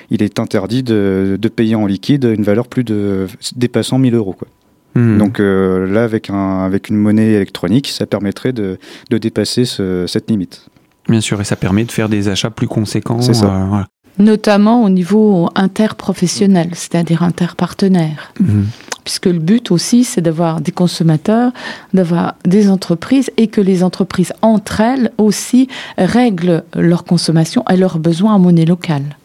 il 0.09 0.23
est 0.23 0.39
interdit 0.39 0.83
de, 0.83 1.37
de, 1.39 1.47
payer 1.49 1.75
en 1.75 1.85
liquide 1.85 2.25
une 2.25 2.43
valeur 2.43 2.67
plus 2.67 2.83
de 2.83 3.27
dépassant 3.55 3.97
1000 3.99 4.15
euros. 4.15 4.33
Quoi. 4.33 4.47
Hmm. 4.95 5.17
Donc 5.17 5.39
là, 5.39 6.03
avec, 6.03 6.29
un, 6.29 6.59
avec 6.59 6.89
une 6.89 6.97
monnaie 6.97 7.33
électronique, 7.33 7.87
ça 7.87 8.05
permettrait 8.05 8.53
de, 8.53 8.77
de 9.09 9.17
dépasser 9.17 9.65
cette 9.65 10.29
limite. 10.29 10.68
Bien 11.09 11.21
sûr, 11.21 11.41
et 11.41 11.43
ça 11.43 11.55
permet 11.55 11.83
de 11.83 11.91
faire 11.91 12.07
des 12.07 12.29
achats 12.29 12.51
plus 12.51 12.67
conséquents. 12.67 13.21
C'est 13.21 13.33
ça. 13.33 13.47
Euh, 13.47 13.83
Notamment 14.19 14.83
au 14.83 14.89
niveau 14.89 15.49
interprofessionnel, 15.55 16.69
c'est-à-dire 16.73 17.23
interpartenaire. 17.23 18.33
Mhm. 18.39 18.67
Puisque 19.03 19.25
le 19.25 19.39
but 19.39 19.71
aussi, 19.71 20.03
c'est 20.03 20.21
d'avoir 20.21 20.61
des 20.61 20.71
consommateurs, 20.71 21.51
d'avoir 21.93 22.35
des 22.45 22.69
entreprises 22.69 23.31
et 23.37 23.47
que 23.47 23.61
les 23.61 23.83
entreprises 23.83 24.33
entre 24.41 24.81
elles 24.81 25.11
aussi 25.17 25.67
règlent 25.97 26.63
leur 26.75 27.05
consommation 27.05 27.63
et 27.71 27.77
leurs 27.77 27.97
besoins 27.97 28.35
en 28.35 28.39
monnaie 28.39 28.65
locale. 28.65 29.17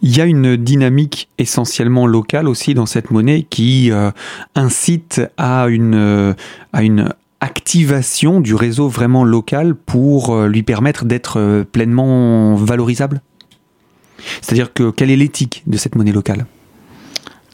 Il 0.00 0.16
y 0.16 0.20
a 0.20 0.24
une 0.24 0.56
dynamique 0.56 1.28
essentiellement 1.38 2.06
locale 2.06 2.48
aussi 2.48 2.74
dans 2.74 2.86
cette 2.86 3.12
monnaie 3.12 3.46
qui 3.48 3.92
euh, 3.92 4.10
incite 4.56 5.22
à 5.36 5.66
une, 5.68 5.94
euh, 5.94 6.34
à 6.72 6.82
une 6.82 7.12
activation 7.42 8.40
du 8.40 8.54
réseau 8.54 8.88
vraiment 8.88 9.24
local 9.24 9.74
pour 9.74 10.30
euh, 10.30 10.46
lui 10.46 10.62
permettre 10.62 11.04
d'être 11.04 11.38
euh, 11.38 11.64
pleinement 11.64 12.54
valorisable? 12.54 13.20
C'est-à-dire 14.40 14.72
que 14.72 14.90
quelle 14.90 15.10
est 15.10 15.16
l'éthique 15.16 15.64
de 15.66 15.76
cette 15.76 15.96
monnaie 15.96 16.12
locale? 16.12 16.46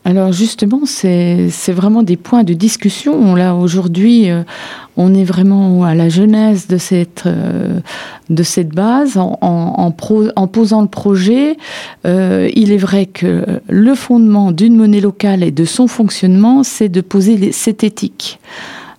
Alors 0.04 0.32
justement, 0.32 0.82
c'est 0.84 1.50
vraiment 1.68 2.02
des 2.02 2.16
points 2.16 2.44
de 2.44 2.54
discussion. 2.54 3.34
Là, 3.34 3.54
aujourd'hui, 3.54 4.30
euh, 4.30 4.42
on 4.96 5.14
est 5.14 5.24
vraiment 5.24 5.84
à 5.84 5.94
la 5.94 6.08
genèse 6.08 6.66
de 6.66 6.76
cette, 6.78 7.26
de 7.26 8.42
cette 8.42 8.70
base. 8.70 9.16
En, 9.16 9.38
en, 9.40 10.46
posant 10.46 10.82
le 10.82 10.88
projet, 10.88 11.56
il 12.04 12.72
est 12.72 12.78
vrai 12.78 13.06
que 13.06 13.44
le 13.68 13.94
fondement 13.94 14.50
d'une 14.50 14.76
monnaie 14.76 15.00
locale 15.00 15.42
et 15.42 15.50
de 15.50 15.64
son 15.64 15.86
fonctionnement, 15.88 16.62
c'est 16.62 16.88
de 16.88 17.00
poser 17.00 17.52
cette 17.52 17.84
éthique. 17.84 18.38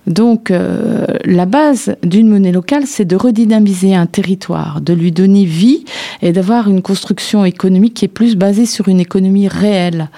Donc, 0.10 0.50
euh, 0.50 1.06
la 1.24 1.46
base 1.46 1.96
d'une 2.02 2.30
monnaie 2.30 2.52
locale, 2.52 2.88
c'est 2.88 3.06
de 3.06 3.16
redynamiser 3.16 3.96
un 3.96 4.08
territoire, 4.08 4.82
de 4.82 4.92
lui 4.92 5.12
donner 5.12 5.46
vie 5.46 5.86
et 6.24 6.32
d'avoir 6.32 6.68
une 6.68 6.82
construction 6.82 7.46
économique 7.46 7.94
qui 7.94 8.06
est 8.06 8.10
plus 8.10 8.36
basée 8.36 8.66
sur 8.66 8.88
une 8.88 9.00
économie 9.00 9.48
réelle. 9.48 10.10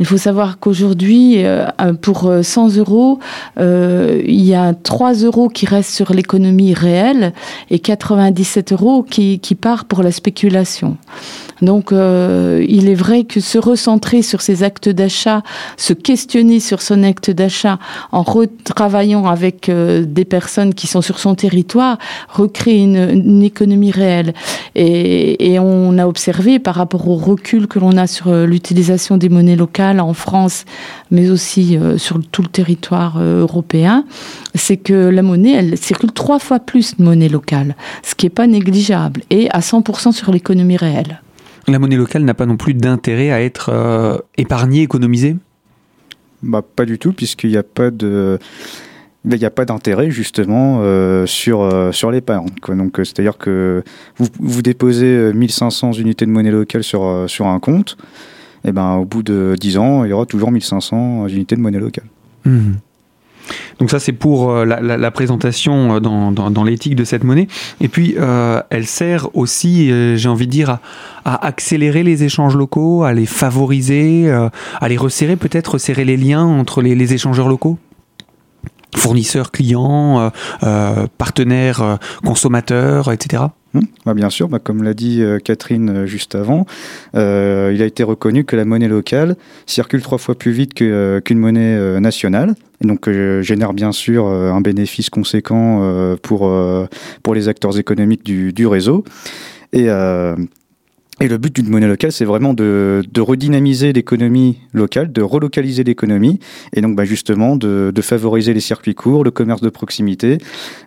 Il 0.00 0.06
faut 0.06 0.16
savoir 0.16 0.58
qu'aujourd'hui, 0.58 1.44
euh, 1.44 1.66
pour 2.00 2.32
100 2.42 2.78
euros, 2.78 3.18
euh, 3.60 4.22
il 4.26 4.42
y 4.42 4.54
a 4.54 4.72
3 4.72 5.12
euros 5.12 5.50
qui 5.50 5.66
restent 5.66 5.92
sur 5.92 6.14
l'économie 6.14 6.72
réelle 6.72 7.34
et 7.70 7.78
97 7.78 8.72
euros 8.72 9.02
qui, 9.02 9.40
qui 9.40 9.54
part 9.54 9.84
pour 9.84 10.02
la 10.02 10.10
spéculation. 10.10 10.96
Donc, 11.62 11.92
il 11.92 12.88
est 12.88 12.94
vrai 12.94 13.24
que 13.24 13.40
se 13.40 13.58
recentrer 13.58 14.22
sur 14.22 14.42
ses 14.42 14.62
actes 14.64 14.88
d'achat, 14.88 15.42
se 15.76 15.92
questionner 15.92 16.60
sur 16.60 16.82
son 16.82 17.02
acte 17.04 17.30
d'achat 17.30 17.78
en 18.12 18.22
retravaillant 18.22 19.26
avec 19.34 19.68
euh, 19.68 20.04
des 20.06 20.24
personnes 20.24 20.74
qui 20.74 20.86
sont 20.86 21.02
sur 21.02 21.18
son 21.18 21.34
territoire, 21.34 21.98
recréer 22.28 22.82
une, 22.82 23.42
économie 23.42 23.90
réelle. 23.90 24.32
Et, 24.74 25.58
on 25.60 25.98
a 25.98 26.06
observé 26.06 26.58
par 26.58 26.74
rapport 26.74 27.08
au 27.08 27.16
recul 27.16 27.68
que 27.68 27.78
l'on 27.78 27.96
a 27.96 28.06
sur 28.06 28.28
euh, 28.28 28.46
l'utilisation 28.46 29.16
des 29.16 29.28
monnaies 29.28 29.56
locales 29.56 30.00
en 30.00 30.14
France, 30.14 30.64
mais 31.10 31.30
aussi 31.30 31.78
sur 31.96 32.20
tout 32.32 32.42
le 32.42 32.48
territoire 32.48 33.20
européen, 33.20 34.04
c'est 34.54 34.76
que 34.76 34.94
la 34.94 35.22
monnaie, 35.22 35.52
elle 35.52 35.78
circule 35.78 36.12
trois 36.12 36.38
fois 36.38 36.58
plus 36.58 36.96
de 36.96 37.04
monnaie 37.04 37.28
locale, 37.28 37.76
ce 38.02 38.14
qui 38.14 38.26
n'est 38.26 38.30
pas 38.30 38.46
négligeable, 38.46 39.22
et 39.30 39.50
à 39.50 39.60
100% 39.60 40.12
sur 40.12 40.32
l'économie 40.32 40.76
réelle. 40.76 41.20
La 41.66 41.78
monnaie 41.78 41.96
locale 41.96 42.24
n'a 42.24 42.34
pas 42.34 42.46
non 42.46 42.56
plus 42.56 42.74
d'intérêt 42.74 43.30
à 43.30 43.40
être 43.40 43.70
euh, 43.70 44.18
épargnée, 44.36 44.82
économisée? 44.82 45.36
Bah, 46.42 46.62
Pas 46.62 46.84
du 46.84 46.98
tout, 46.98 47.12
puisqu'il 47.12 47.50
n'y 47.50 47.56
a 47.56 47.62
pas 47.62 47.90
de... 47.90 48.38
il 49.24 49.38
n'y 49.38 49.44
a 49.44 49.50
pas 49.50 49.64
d'intérêt 49.64 50.10
justement 50.10 50.82
sur, 51.26 51.90
sur 51.92 52.10
l'épargne. 52.10 52.48
Donc 52.68 52.96
c'est-à-dire 52.98 53.38
que 53.38 53.82
vous, 54.16 54.26
vous 54.38 54.62
déposez 54.62 55.32
1500 55.32 55.92
unités 55.92 56.26
de 56.26 56.30
monnaie 56.30 56.50
locale 56.50 56.84
sur, 56.84 57.24
sur 57.26 57.46
un 57.46 57.58
compte, 57.58 57.96
et 58.64 58.72
ben, 58.72 58.94
au 58.94 59.04
bout 59.04 59.22
de 59.22 59.56
10 59.58 59.78
ans, 59.78 60.04
il 60.04 60.10
y 60.10 60.12
aura 60.12 60.26
toujours 60.26 60.50
1500 60.50 61.28
unités 61.28 61.56
de 61.56 61.60
monnaie 61.60 61.78
locale. 61.78 62.06
Mmh. 62.44 62.72
Donc 63.78 63.90
ça, 63.90 63.98
c'est 63.98 64.12
pour 64.12 64.50
euh, 64.50 64.64
la, 64.64 65.10
présentation 65.10 65.96
euh, 65.96 66.00
dans, 66.00 66.64
l'éthique 66.64 66.96
de 66.96 67.04
cette 67.04 67.24
monnaie. 67.24 67.48
Et 67.80 67.88
puis, 67.88 68.14
euh, 68.18 68.62
elle 68.70 68.86
sert 68.86 69.28
aussi, 69.36 69.90
j'ai 70.16 70.28
envie 70.28 70.46
de 70.46 70.52
dire, 70.52 70.78
à, 71.24 71.46
accélérer 71.46 72.02
les 72.02 72.24
échanges 72.24 72.56
locaux, 72.56 73.04
à 73.04 73.12
les 73.12 73.26
favoriser, 73.26 74.30
à 74.30 74.88
les 74.88 74.96
resserrer, 74.96 75.36
peut-être 75.36 75.72
resserrer 75.72 76.04
les 76.04 76.16
liens 76.16 76.44
entre 76.44 76.82
les 76.82 77.14
échangeurs 77.14 77.48
locaux? 77.48 77.78
Fournisseurs, 78.96 79.50
clients, 79.50 80.30
partenaires, 81.18 81.98
consommateurs, 82.22 83.12
etc. 83.12 83.44
Hmm. 83.74 83.80
Bah, 84.06 84.14
bien 84.14 84.30
sûr, 84.30 84.48
bah, 84.48 84.60
comme 84.60 84.84
l'a 84.84 84.94
dit 84.94 85.20
euh, 85.20 85.40
Catherine 85.40 85.90
euh, 85.90 86.06
juste 86.06 86.36
avant, 86.36 86.64
euh, 87.16 87.72
il 87.74 87.82
a 87.82 87.86
été 87.86 88.04
reconnu 88.04 88.44
que 88.44 88.54
la 88.54 88.64
monnaie 88.64 88.86
locale 88.86 89.36
circule 89.66 90.00
trois 90.00 90.18
fois 90.18 90.36
plus 90.36 90.52
vite 90.52 90.74
qu'une 90.74 91.38
monnaie 91.38 92.00
nationale, 92.00 92.54
et 92.82 92.86
donc 92.86 93.10
génère 93.40 93.72
bien 93.72 93.92
sûr 93.92 94.26
un 94.26 94.60
bénéfice 94.60 95.10
conséquent 95.10 96.16
pour, 96.22 96.52
pour 97.22 97.34
les 97.34 97.48
acteurs 97.48 97.78
économiques 97.78 98.24
du, 98.24 98.52
du 98.52 98.66
réseau. 98.66 99.04
Et 99.72 99.88
et 101.20 101.28
le 101.28 101.38
but 101.38 101.54
d'une 101.54 101.68
monnaie 101.68 101.86
locale, 101.86 102.10
c'est 102.10 102.24
vraiment 102.24 102.54
de, 102.54 103.02
redynamiser 103.18 103.92
l'économie 103.92 104.58
locale, 104.72 105.12
de 105.12 105.22
relocaliser 105.22 105.84
l'économie, 105.84 106.40
et 106.74 106.80
donc 106.80 106.96
bah, 106.96 107.04
justement 107.04 107.56
de, 107.56 107.92
favoriser 108.02 108.52
les 108.52 108.60
circuits 108.60 108.94
courts, 108.94 109.24
le 109.24 109.30
commerce 109.30 109.60
de 109.60 109.68
proximité, 109.68 110.38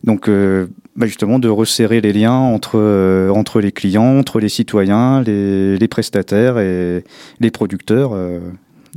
donc 0.03 0.27
euh, 0.27 0.67
bah, 0.95 1.05
justement 1.05 1.39
de 1.39 1.47
resserrer 1.47 2.01
les 2.01 2.11
liens 2.11 2.33
entre, 2.33 2.77
euh, 2.77 3.29
entre 3.29 3.61
les 3.61 3.71
clients, 3.71 4.17
entre 4.19 4.39
les 4.39 4.49
citoyens, 4.49 5.21
les, 5.21 5.77
les 5.77 5.87
prestataires 5.87 6.59
et 6.59 7.03
les 7.39 7.51
producteurs, 7.51 8.11
euh, 8.13 8.39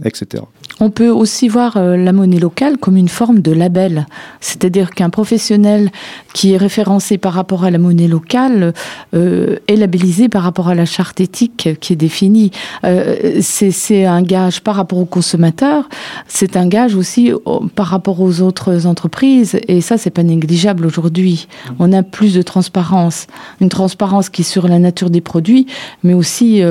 etc. 0.05 0.43
On 0.83 0.89
peut 0.89 1.11
aussi 1.11 1.49
voir 1.49 1.77
euh, 1.77 1.95
la 1.99 2.13
monnaie 2.13 2.39
locale 2.39 2.79
comme 2.79 2.97
une 2.97 3.11
forme 3.11 3.41
de 3.41 3.53
label, 3.53 4.07
c'est-à-dire 4.41 4.91
qu'un 4.91 5.11
professionnel 5.11 5.91
qui 6.33 6.55
est 6.55 6.57
référencé 6.57 7.19
par 7.19 7.35
rapport 7.35 7.65
à 7.65 7.71
la 7.71 7.77
monnaie 7.77 8.09
locale 8.09 8.73
euh, 9.13 9.57
est 9.69 9.77
labellisé 9.77 10.31
par 10.31 10.43
rapport 10.43 10.69
à 10.69 10.75
la 10.75 10.87
charte 10.87 11.21
éthique 11.21 11.69
qui 11.81 11.93
est 11.93 11.97
définie. 11.97 12.51
Euh, 12.85 13.41
c'est 13.43 14.07
un 14.07 14.23
gage 14.23 14.63
par 14.63 14.75
rapport 14.75 14.99
aux 14.99 15.05
consommateurs, 15.05 15.87
c'est 16.29 16.57
un 16.57 16.67
gage 16.67 16.95
aussi 16.95 17.31
par 17.75 17.89
rapport 17.89 18.21
aux 18.23 18.41
autres 18.41 18.87
entreprises, 18.87 19.61
et 19.69 19.83
ça 19.83 19.99
c'est 19.99 20.11
pas 20.11 20.23
négligeable 20.23 20.87
aujourd'hui. 20.87 21.47
On 21.79 21.93
a 21.93 22.03
plus 22.03 22.33
de 22.33 22.41
transparence, 22.41 23.27
une 23.61 23.69
transparence 23.69 24.31
qui 24.31 24.43
est 24.43 24.45
sur 24.45 24.67
la 24.67 24.79
nature 24.79 25.11
des 25.11 25.21
produits, 25.21 25.67
mais 26.03 26.15
aussi 26.15 26.63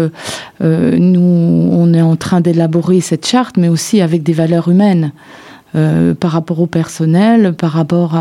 nous 0.62 1.70
on 1.72 1.94
est 1.94 2.02
en 2.02 2.16
train 2.16 2.42
d'élaborer 2.42 3.02
cette 3.02 3.19
charte, 3.26 3.58
mais 3.58 3.70
aussi 3.70 4.02
avec 4.02 4.24
des 4.24 4.34
valeurs 4.34 4.70
humaines. 4.70 5.12
Euh, 5.76 6.16
par 6.16 6.32
rapport 6.32 6.60
au 6.60 6.66
personnel, 6.66 7.54
par 7.54 7.70
rapport 7.70 8.18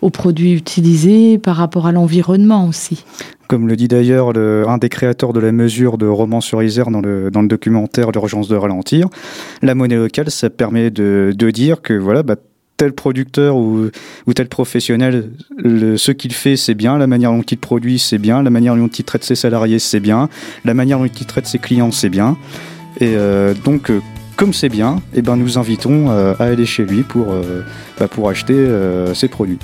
aux 0.00 0.08
produits 0.08 0.54
utilisés, 0.54 1.36
par 1.36 1.56
rapport 1.56 1.86
à 1.86 1.92
l'environnement 1.92 2.66
aussi. 2.66 3.04
Comme 3.46 3.68
le 3.68 3.76
dit 3.76 3.88
d'ailleurs 3.88 4.30
un 4.38 4.78
des 4.78 4.88
créateurs 4.88 5.34
de 5.34 5.40
la 5.40 5.52
mesure 5.52 5.98
de 5.98 6.06
Roman 6.06 6.40
sur 6.40 6.62
Isère 6.62 6.90
dans 6.90 7.02
le, 7.02 7.30
documentaire 7.30 8.10
L'urgence 8.10 8.48
de 8.48 8.56
ralentir, 8.56 9.08
la 9.60 9.74
monnaie 9.74 9.96
locale, 9.96 10.30
ça 10.30 10.48
permet 10.48 10.90
de, 10.90 11.34
dire 11.52 11.82
que 11.82 11.92
voilà, 11.92 12.22
bah, 12.22 12.36
tel 12.78 12.94
producteur 12.94 13.56
ou, 13.56 13.90
ou 14.26 14.32
tel 14.32 14.48
professionnel, 14.48 15.30
ce 15.62 16.12
qu'il 16.12 16.32
fait, 16.32 16.56
c'est 16.56 16.74
bien, 16.74 16.96
la 16.96 17.06
manière 17.06 17.32
dont 17.32 17.42
il 17.42 17.58
produit, 17.58 17.98
c'est 17.98 18.18
bien, 18.18 18.42
la 18.42 18.50
manière 18.50 18.76
dont 18.76 18.88
il 18.88 19.04
traite 19.04 19.24
ses 19.24 19.34
salariés, 19.34 19.78
c'est 19.78 20.00
bien, 20.00 20.30
la 20.64 20.72
manière 20.72 20.98
dont 20.98 21.06
il 21.06 21.26
traite 21.26 21.46
ses 21.46 21.58
clients, 21.58 21.90
c'est 21.90 22.08
bien. 22.08 22.38
Et 23.00 23.14
euh, 23.14 23.52
donc, 23.64 23.90
euh, 23.90 24.00
comme 24.38 24.54
c'est 24.54 24.68
bien, 24.68 25.02
eh 25.14 25.20
ben 25.20 25.34
nous 25.34 25.58
invitons 25.58 26.10
euh, 26.10 26.32
à 26.38 26.44
aller 26.44 26.64
chez 26.64 26.84
lui 26.84 27.02
pour, 27.02 27.32
euh, 27.32 27.64
bah, 27.98 28.06
pour 28.06 28.30
acheter 28.30 28.54
euh, 28.54 29.12
ses 29.12 29.26
produits. 29.26 29.58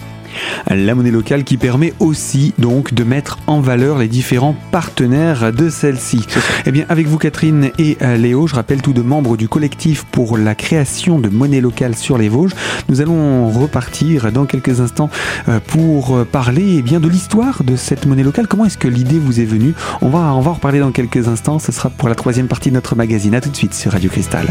La 0.68 0.94
monnaie 0.94 1.10
locale 1.10 1.44
qui 1.44 1.56
permet 1.56 1.92
aussi 2.00 2.54
donc 2.58 2.94
de 2.94 3.04
mettre 3.04 3.38
en 3.46 3.60
valeur 3.60 3.98
les 3.98 4.08
différents 4.08 4.56
partenaires 4.72 5.52
de 5.52 5.68
celle-ci. 5.68 6.26
Eh 6.66 6.72
bien, 6.72 6.84
avec 6.88 7.06
vous 7.06 7.18
Catherine 7.18 7.70
et 7.78 7.96
Léo, 8.18 8.46
je 8.46 8.54
rappelle 8.54 8.82
tous 8.82 8.92
deux 8.92 9.02
membres 9.02 9.36
du 9.36 9.48
collectif 9.48 10.04
pour 10.04 10.38
la 10.38 10.54
création 10.54 11.18
de 11.18 11.28
monnaie 11.28 11.60
locale 11.60 11.94
sur 11.94 12.18
les 12.18 12.28
Vosges. 12.28 12.54
Nous 12.88 13.00
allons 13.00 13.50
repartir 13.50 14.32
dans 14.32 14.46
quelques 14.46 14.80
instants 14.80 15.10
pour 15.66 16.24
parler 16.26 16.76
eh 16.78 16.82
bien 16.82 17.00
de 17.00 17.08
l'histoire 17.08 17.62
de 17.62 17.76
cette 17.76 18.06
monnaie 18.06 18.22
locale. 18.22 18.48
Comment 18.48 18.64
est-ce 18.64 18.78
que 18.78 18.88
l'idée 18.88 19.18
vous 19.18 19.40
est 19.40 19.44
venue? 19.44 19.74
On 20.00 20.08
va 20.08 20.24
on 20.34 20.40
va 20.40 20.50
en 20.50 20.54
reparler 20.54 20.80
dans 20.80 20.92
quelques 20.92 21.28
instants. 21.28 21.58
Ce 21.58 21.72
sera 21.72 21.90
pour 21.90 22.08
la 22.08 22.14
troisième 22.14 22.46
partie 22.46 22.70
de 22.70 22.74
notre 22.74 22.96
magazine. 22.96 23.34
À 23.34 23.40
tout 23.40 23.50
de 23.50 23.56
suite 23.56 23.74
sur 23.74 23.92
Radio 23.92 24.10
Cristal. 24.10 24.46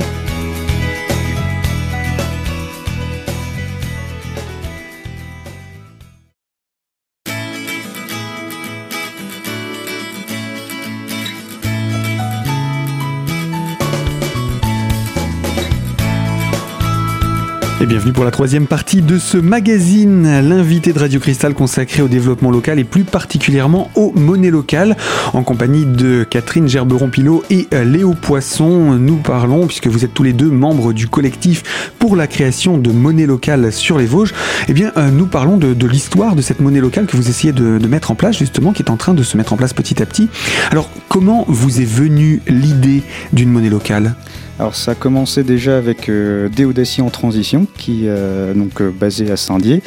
Et 17.84 17.86
bienvenue 17.86 18.13
pour 18.13 18.24
la 18.24 18.32
troisième 18.32 18.66
partie 18.66 19.02
de 19.02 19.18
ce 19.18 19.38
magazine, 19.38 20.24
l'invité 20.40 20.94
de 20.94 21.00
Radio 21.00 21.20
Cristal 21.20 21.54
consacré 21.54 22.02
au 22.02 22.08
développement 22.08 22.50
local 22.50 22.80
et 22.80 22.86
plus 22.86 23.04
particulièrement 23.04 23.92
aux 23.96 24.13
monnaies 24.16 24.52
locales. 24.52 24.96
En 25.34 25.44
compagnie 25.44 25.86
de 25.86 26.24
Catherine 26.24 26.66
Gerberon-Pilot 26.66 27.44
et 27.50 27.68
euh, 27.74 27.84
Léo 27.84 28.13
Poisson, 28.13 28.94
nous 28.94 29.18
parlons, 29.18 29.68
puisque 29.68 29.88
vous 29.88 30.06
êtes 30.06 30.13
tous 30.13 30.24
les 30.24 30.32
deux 30.32 30.50
membres 30.50 30.94
du 30.94 31.10
collectif 31.10 31.92
pour 32.00 32.16
la 32.16 32.25
création 32.25 32.78
de 32.78 32.90
monnaie 32.90 33.25
locale 33.25 33.74
sur 33.74 33.98
les 33.98 34.06
Vosges, 34.06 34.34
eh 34.70 34.74
bien, 34.74 34.94
euh, 34.96 35.12
nous 35.12 35.25
parlons 35.25 35.58
de, 35.58 35.86
l'histoire 35.86 36.38
de 36.38 36.42
cette 36.42 36.62
monnaie 36.62 36.80
locale 36.80 37.06
que 37.06 37.18
vous 37.18 37.28
essayez 37.28 37.52
de, 37.52 37.80
de 37.80 37.88
mettre 37.90 38.12
en 38.12 38.16
place, 38.16 38.38
justement, 38.38 38.72
qui 38.72 38.82
est 38.82 38.92
en 38.92 38.98
train 38.98 39.13
de 39.13 39.24
se 39.24 39.36
mettre 39.36 39.52
en 39.52 39.58
place 39.58 39.74
petit 39.74 40.02
à 40.02 40.06
petit. 40.06 40.30
Alors, 40.72 40.90
comment 41.10 41.44
vous 41.50 41.82
est 41.82 41.86
venue 41.86 42.42
l'idée 42.48 43.04
d'une 43.34 43.50
monnaie 43.50 43.70
locale? 43.70 44.16
Alors 44.60 44.75
ça 44.75 44.91
a 44.91 44.95
commencé 44.95 45.43
déjà 45.43 45.77
avec 45.77 46.10
euh, 46.10 46.48
Déodacie 46.48 47.01
en 47.01 47.10
transition, 47.10 47.65
qui 47.77 48.03
euh, 48.05 48.53
donc 48.53 48.81
euh, 48.81 48.91
basé 48.91 49.31
à 49.31 49.38
Saint-Dié, 49.38 49.81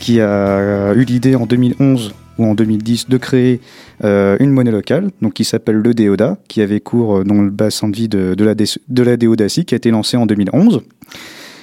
qui 0.00 0.20
a 0.20 0.92
eu 0.94 1.04
l'idée 1.04 1.36
en 1.36 1.46
2011 1.46 2.14
ou 2.38 2.46
en 2.46 2.54
2010 2.54 3.08
de 3.08 3.16
créer 3.18 3.60
une 4.02 4.50
monnaie 4.50 4.70
locale, 4.70 5.10
donc 5.20 5.34
qui 5.34 5.44
s'appelle 5.44 5.76
le 5.76 5.92
Déoda, 5.92 6.38
qui 6.48 6.62
avait 6.62 6.80
cours 6.80 7.22
dans 7.22 7.42
le 7.42 7.50
bassin 7.50 7.90
de 7.90 7.94
vie 7.94 8.08
de, 8.08 8.34
la, 8.42 9.16
Déodacie, 9.18 9.66
qui 9.66 9.74
a 9.74 9.76
été 9.76 9.90
lancé 9.90 10.16
en 10.16 10.24
2011, 10.24 10.80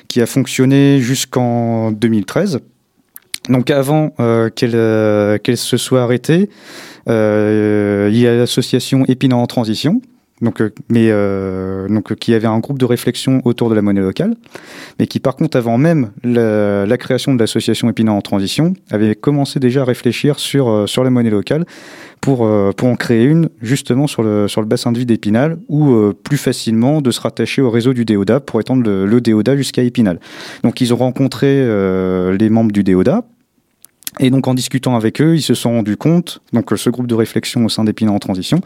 qui 0.07 0.21
a 0.21 0.27
fonctionné 0.27 1.01
jusqu'en 1.01 1.91
2013. 1.91 2.59
Donc 3.49 3.71
avant 3.71 4.09
qu'elle 4.55 5.57
se 5.57 5.77
soit 5.77 6.03
arrêtée, 6.03 6.47
il 7.07 8.17
y 8.17 8.27
a 8.27 8.35
l'association 8.35 9.03
Épinard 9.07 9.39
en 9.39 9.47
transition, 9.47 9.99
donc, 10.41 10.61
euh, 10.61 10.69
mais 10.89 11.07
euh, 11.09 11.87
donc 11.87 12.13
qui 12.15 12.33
avait 12.33 12.47
un 12.47 12.59
groupe 12.59 12.77
de 12.77 12.85
réflexion 12.85 13.41
autour 13.43 13.69
de 13.69 13.75
la 13.75 13.81
monnaie 13.81 14.01
locale, 14.01 14.35
mais 14.99 15.07
qui 15.07 15.19
par 15.19 15.35
contre 15.35 15.57
avant 15.57 15.77
même 15.77 16.11
la, 16.23 16.85
la 16.85 16.97
création 16.97 17.33
de 17.33 17.39
l'association 17.39 17.89
Épinal 17.89 18.13
en 18.13 18.21
transition 18.21 18.73
avait 18.91 19.15
commencé 19.15 19.59
déjà 19.59 19.81
à 19.81 19.85
réfléchir 19.85 20.37
sur 20.39 20.69
euh, 20.69 20.85
sur 20.85 21.03
la 21.03 21.09
monnaie 21.09 21.31
locale 21.31 21.65
pour 22.21 22.45
euh, 22.45 22.71
pour 22.71 22.87
en 22.87 22.95
créer 22.95 23.25
une 23.25 23.49
justement 23.61 24.05
sur 24.05 24.21
le 24.21 24.47
sur 24.47 24.61
le 24.61 24.67
bassin 24.67 24.91
de 24.91 24.99
vie 24.99 25.07
d'Épinal 25.07 25.57
ou 25.69 26.13
plus 26.23 26.37
facilement 26.37 27.01
de 27.01 27.09
se 27.09 27.21
rattacher 27.21 27.61
au 27.61 27.71
réseau 27.71 27.93
du 27.93 28.05
Déoda 28.05 28.39
pour 28.39 28.59
étendre 28.59 28.83
le, 28.83 29.05
le 29.05 29.21
Déoda 29.21 29.55
jusqu'à 29.55 29.81
Épinal. 29.81 30.19
Donc 30.63 30.81
ils 30.81 30.93
ont 30.93 30.97
rencontré 30.97 31.47
les 32.37 32.49
membres 32.49 32.71
du 32.71 32.83
Déoda 32.83 33.23
et 34.19 34.29
donc 34.29 34.47
en 34.47 34.53
discutant 34.53 34.95
avec 34.95 35.21
eux, 35.21 35.35
ils 35.35 35.41
se 35.41 35.53
sont 35.53 35.71
rendus 35.71 35.97
compte, 35.97 36.41
donc 36.53 36.71
ce 36.75 36.89
groupe 36.89 37.07
de 37.07 37.15
réflexion 37.15 37.65
au 37.65 37.69
sein 37.69 37.83
d'Épinal 37.83 38.15
en 38.15 38.19
transition, 38.19 38.61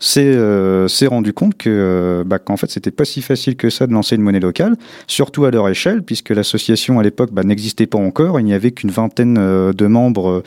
s'est 0.00 0.34
euh, 0.34 0.88
rendu 1.08 1.32
compte 1.32 1.56
que 1.56 1.70
euh, 1.70 2.24
bah, 2.24 2.38
qu'en 2.38 2.56
fait 2.56 2.70
c'était 2.70 2.90
pas 2.90 3.04
si 3.04 3.22
facile 3.22 3.56
que 3.56 3.70
ça 3.70 3.86
de 3.86 3.92
lancer 3.92 4.16
une 4.16 4.22
monnaie 4.22 4.40
locale, 4.40 4.76
surtout 5.06 5.44
à 5.44 5.50
leur 5.50 5.68
échelle, 5.68 6.02
puisque 6.02 6.30
l'association 6.30 6.98
à 6.98 7.02
l'époque 7.02 7.30
bah, 7.32 7.44
n'existait 7.44 7.86
pas 7.86 7.98
encore, 7.98 8.40
il 8.40 8.46
n'y 8.46 8.54
avait 8.54 8.72
qu'une 8.72 8.90
vingtaine 8.90 9.36
euh, 9.38 9.72
de 9.72 9.86
membres. 9.86 10.42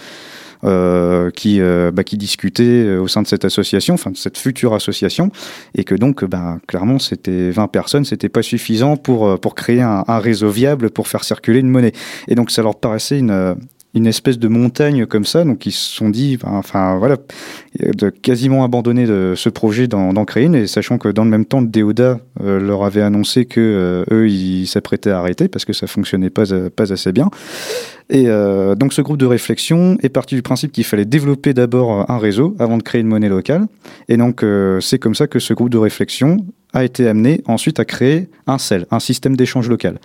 Euh, 0.66 1.32
qui, 1.32 1.62
euh, 1.62 1.90
bah, 1.90 2.04
qui 2.04 2.18
discutaient 2.18 2.98
au 2.98 3.08
sein 3.08 3.22
de 3.22 3.28
cette 3.28 3.46
association, 3.46 3.94
enfin 3.94 4.12
de 4.12 4.18
cette 4.18 4.38
future 4.38 4.74
association, 4.74 5.32
et 5.74 5.86
que 5.86 5.96
donc, 5.96 6.26
bah, 6.26 6.58
clairement, 6.68 7.00
c'était 7.00 7.50
20 7.50 7.70
personnes, 7.70 8.04
c'était 8.04 8.28
pas 8.28 8.42
suffisant 8.42 8.98
pour, 8.98 9.40
pour 9.40 9.56
créer 9.56 9.82
un, 9.82 10.04
un, 10.06 10.20
réseau 10.20 10.50
viable 10.50 10.90
pour 10.90 11.08
faire 11.08 11.24
circuler 11.24 11.62
une 11.62 11.70
monnaie. 11.70 11.94
Et 12.28 12.36
donc, 12.36 12.52
ça 12.52 12.62
leur 12.62 12.76
paraissait 12.76 13.20
une, 13.20 13.56
une 13.96 14.06
espèce 14.06 14.38
de 14.38 14.48
montagne 14.48 15.08
comme 15.08 15.26
ça, 15.26 15.44
donc 15.44 15.66
ils 15.66 15.72
se 15.72 15.96
sont 15.96 16.10
dit, 16.10 16.38
enfin 16.44 16.98
voilà, 16.98 17.18
de 17.80 18.10
quasiment 18.10 18.64
abandonner 18.64 19.08
de 19.08 19.34
ce 19.36 19.50
projet 19.50 19.88
d'en 19.88 20.26
créer 20.26 20.46
une, 20.46 20.54
et 20.54 20.68
sachant 20.68 21.00
que 21.00 21.10
dans 21.10 21.24
le 21.24 21.32
même 21.32 21.46
temps, 21.46 21.60
le 21.60 21.68
Deoda 21.68 22.20
euh, 22.42 22.60
leur 22.60 22.84
avait 22.84 23.02
annoncé 23.02 23.46
que 23.46 23.60
euh, 23.60 24.16
eux, 24.16 24.30
ils 24.30 24.68
s'apprêtaient 24.68 25.10
à 25.10 25.20
arrêter 25.20 25.48
parce 25.48 25.66
que 25.66 25.74
ça 25.74 25.88
fonctionnait 25.88 26.30
pas, 26.30 26.44
assez 26.92 27.12
bien. 27.12 27.30
Et 28.12 28.26
euh, 28.28 28.76
donc 28.76 28.94
ce 28.94 29.02
groupe 29.02 29.18
de 29.18 29.26
réflexion 29.26 29.98
est 30.02 30.10
parti 30.10 30.36
du 30.36 30.42
principe 30.44 30.72
qu'il 30.72 30.84
fallait 30.84 31.06
développer 31.06 31.54
d'abord 31.54 32.10
un 32.12 32.18
réseau 32.20 32.56
avant 32.60 32.78
de 32.78 32.84
créer 32.84 33.02
une 33.02 33.08
monnaie 33.08 33.30
locale. 33.30 33.66
Et 34.08 34.18
donc 34.18 34.46
c'est 34.82 35.00
comme 35.00 35.16
ça 35.16 35.28
que 35.28 35.40
ce 35.40 35.54
groupe 35.54 35.70
de 35.70 35.78
réflexion 35.78 36.38
a 36.74 36.84
été 36.84 37.08
amené 37.08 37.42
ensuite 37.46 37.80
à 37.80 37.86
créer 37.86 38.30
un 38.46 38.58
CEL, 38.58 38.86
un 38.92 39.00
système 39.00 39.36
d'échange 39.36 39.70
local. 39.70 40.00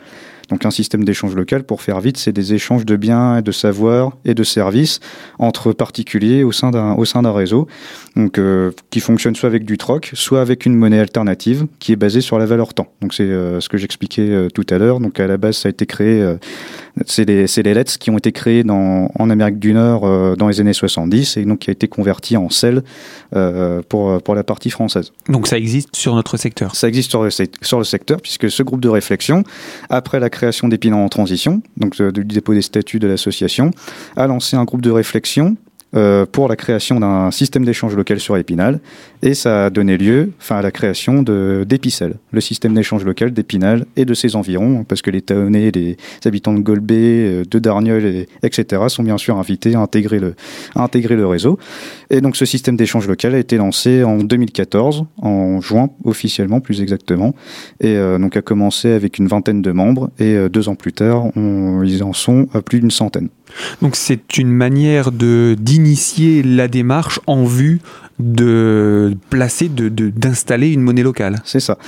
Donc 0.48 0.66
un 0.66 0.70
système 0.70 1.04
d'échange 1.04 1.34
local, 1.34 1.64
pour 1.64 1.82
faire 1.82 2.00
vite, 2.00 2.16
c'est 2.16 2.32
des 2.32 2.54
échanges 2.54 2.84
de 2.84 2.96
biens, 2.96 3.40
de 3.42 3.52
savoirs 3.52 4.16
et 4.24 4.34
de 4.34 4.42
services 4.42 5.00
entre 5.38 5.72
particuliers 5.72 6.44
au 6.44 6.52
sein 6.52 6.70
d'un 6.70 6.94
au 6.94 7.04
sein 7.04 7.22
d'un 7.22 7.32
réseau, 7.32 7.66
donc 8.16 8.38
euh, 8.38 8.72
qui 8.90 9.00
fonctionne 9.00 9.34
soit 9.34 9.48
avec 9.48 9.64
du 9.64 9.78
troc, 9.78 10.10
soit 10.14 10.40
avec 10.40 10.66
une 10.66 10.74
monnaie 10.74 11.00
alternative 11.00 11.66
qui 11.78 11.92
est 11.92 11.96
basée 11.96 12.20
sur 12.20 12.38
la 12.38 12.46
valeur 12.46 12.74
temps. 12.74 12.88
Donc 13.00 13.14
c'est 13.14 13.24
euh, 13.24 13.60
ce 13.60 13.68
que 13.68 13.76
j'expliquais 13.76 14.28
euh, 14.28 14.48
tout 14.48 14.66
à 14.70 14.78
l'heure. 14.78 15.00
Donc 15.00 15.20
à 15.20 15.26
la 15.26 15.36
base, 15.36 15.56
ça 15.56 15.68
a 15.68 15.70
été 15.70 15.86
créé, 15.86 16.24
c'est 17.06 17.24
les 17.24 17.46
c'est 17.46 17.62
les 17.62 17.74
LETS 17.74 17.98
qui 17.98 18.10
ont 18.10 18.18
été 18.18 18.32
créés 18.32 18.64
dans 18.64 19.10
en 19.18 19.30
Amérique 19.30 19.58
du 19.58 19.72
Nord 19.72 20.36
dans 20.36 20.48
les 20.48 20.60
années 20.60 20.72
70 20.72 21.36
et 21.36 21.44
donc 21.44 21.60
qui 21.60 21.70
a 21.70 21.72
été 21.72 21.88
converti 21.88 22.36
en 22.36 22.50
sel 22.50 22.82
pour 23.88 24.22
pour 24.22 24.34
la 24.34 24.44
partie 24.44 24.70
française. 24.70 25.12
Donc 25.28 25.46
ça 25.46 25.58
existe 25.58 25.94
sur 25.94 26.14
notre 26.14 26.36
secteur. 26.36 26.74
Ça 26.74 26.88
existe 26.88 27.10
sur 27.10 27.22
le, 27.22 27.30
sur 27.30 27.78
le 27.78 27.84
secteur 27.84 28.20
puisque 28.20 28.50
ce 28.50 28.62
groupe 28.62 28.80
de 28.80 28.88
réflexion 28.88 29.44
après 29.88 30.20
la 30.20 30.30
création 30.34 30.68
d'Épinal 30.68 31.00
en 31.00 31.08
transition, 31.08 31.62
donc 31.76 32.00
du 32.02 32.24
dépôt 32.24 32.52
des 32.52 32.62
statuts 32.62 32.98
de 32.98 33.06
l'association, 33.06 33.70
a 34.16 34.26
lancé 34.26 34.56
un 34.56 34.64
groupe 34.64 34.82
de 34.82 34.90
réflexion 34.90 35.56
euh, 35.96 36.26
pour 36.26 36.48
la 36.48 36.56
création 36.56 36.98
d'un 36.98 37.30
système 37.30 37.64
d'échange 37.64 37.94
local 37.94 38.18
sur 38.18 38.36
Épinal 38.36 38.80
et 39.22 39.34
ça 39.34 39.66
a 39.66 39.70
donné 39.70 39.96
lieu 39.96 40.32
enfin, 40.40 40.56
à 40.56 40.62
la 40.62 40.72
création 40.72 41.22
d'Épicel, 41.22 42.16
le 42.32 42.40
système 42.40 42.74
d'échange 42.74 43.04
local 43.04 43.32
d'Épinal 43.32 43.86
et 43.96 44.04
de 44.04 44.12
ses 44.12 44.34
environs, 44.34 44.84
parce 44.84 45.02
que 45.02 45.10
les 45.10 45.22
Taonnais, 45.22 45.70
les 45.70 45.96
habitants 46.24 46.52
de 46.52 46.60
Golbet, 46.60 46.94
euh, 46.94 47.42
de 47.48 47.58
Darniol, 47.58 48.04
et, 48.04 48.28
etc. 48.42 48.82
sont 48.88 49.04
bien 49.04 49.18
sûr 49.18 49.38
invités 49.38 49.74
à 49.74 49.80
intégrer, 49.80 50.18
le, 50.18 51.26
réseau. 51.26 51.58
Et 52.10 52.20
donc 52.20 52.36
ce 52.36 52.44
système 52.44 52.76
d'échange 52.76 53.06
local 53.06 53.34
a 53.34 53.38
été 53.38 53.56
lancé 53.56 54.02
en 54.02 54.18
2014, 54.18 55.04
en 55.22 55.60
juin 55.60 55.90
officiellement 56.04 56.60
plus 56.60 56.82
exactement, 56.82 57.34
et 57.80 57.96
euh, 57.96 58.18
donc 58.18 58.36
a 58.36 58.42
commencé 58.42 58.90
avec 58.90 59.18
une 59.18 59.28
vingtaine 59.28 59.62
de 59.62 59.70
membres, 59.70 60.10
et 60.18 60.48
deux 60.48 60.68
ans 60.68 60.74
plus 60.74 60.92
tard, 60.92 61.26
ils 61.36 62.02
en 62.02 62.12
sont 62.12 62.48
à 62.52 62.62
plus 62.62 62.80
d'une 62.80 62.90
centaine. 62.90 63.28
Donc 63.82 63.96
c'est 63.96 64.38
une 64.38 64.50
manière 64.50 65.12
de 65.12 65.56
d'initier 65.58 66.42
la 66.42 66.68
démarche 66.68 67.20
en 67.26 67.44
vue 67.44 67.80
de 68.18 69.16
placer, 69.28 69.68
de 69.68 69.88
d'installer 69.88 70.72
une 70.72 70.82
monnaie 70.82 71.02
locale. 71.02 71.40
C'est 71.44 71.60
ça. 71.60 71.78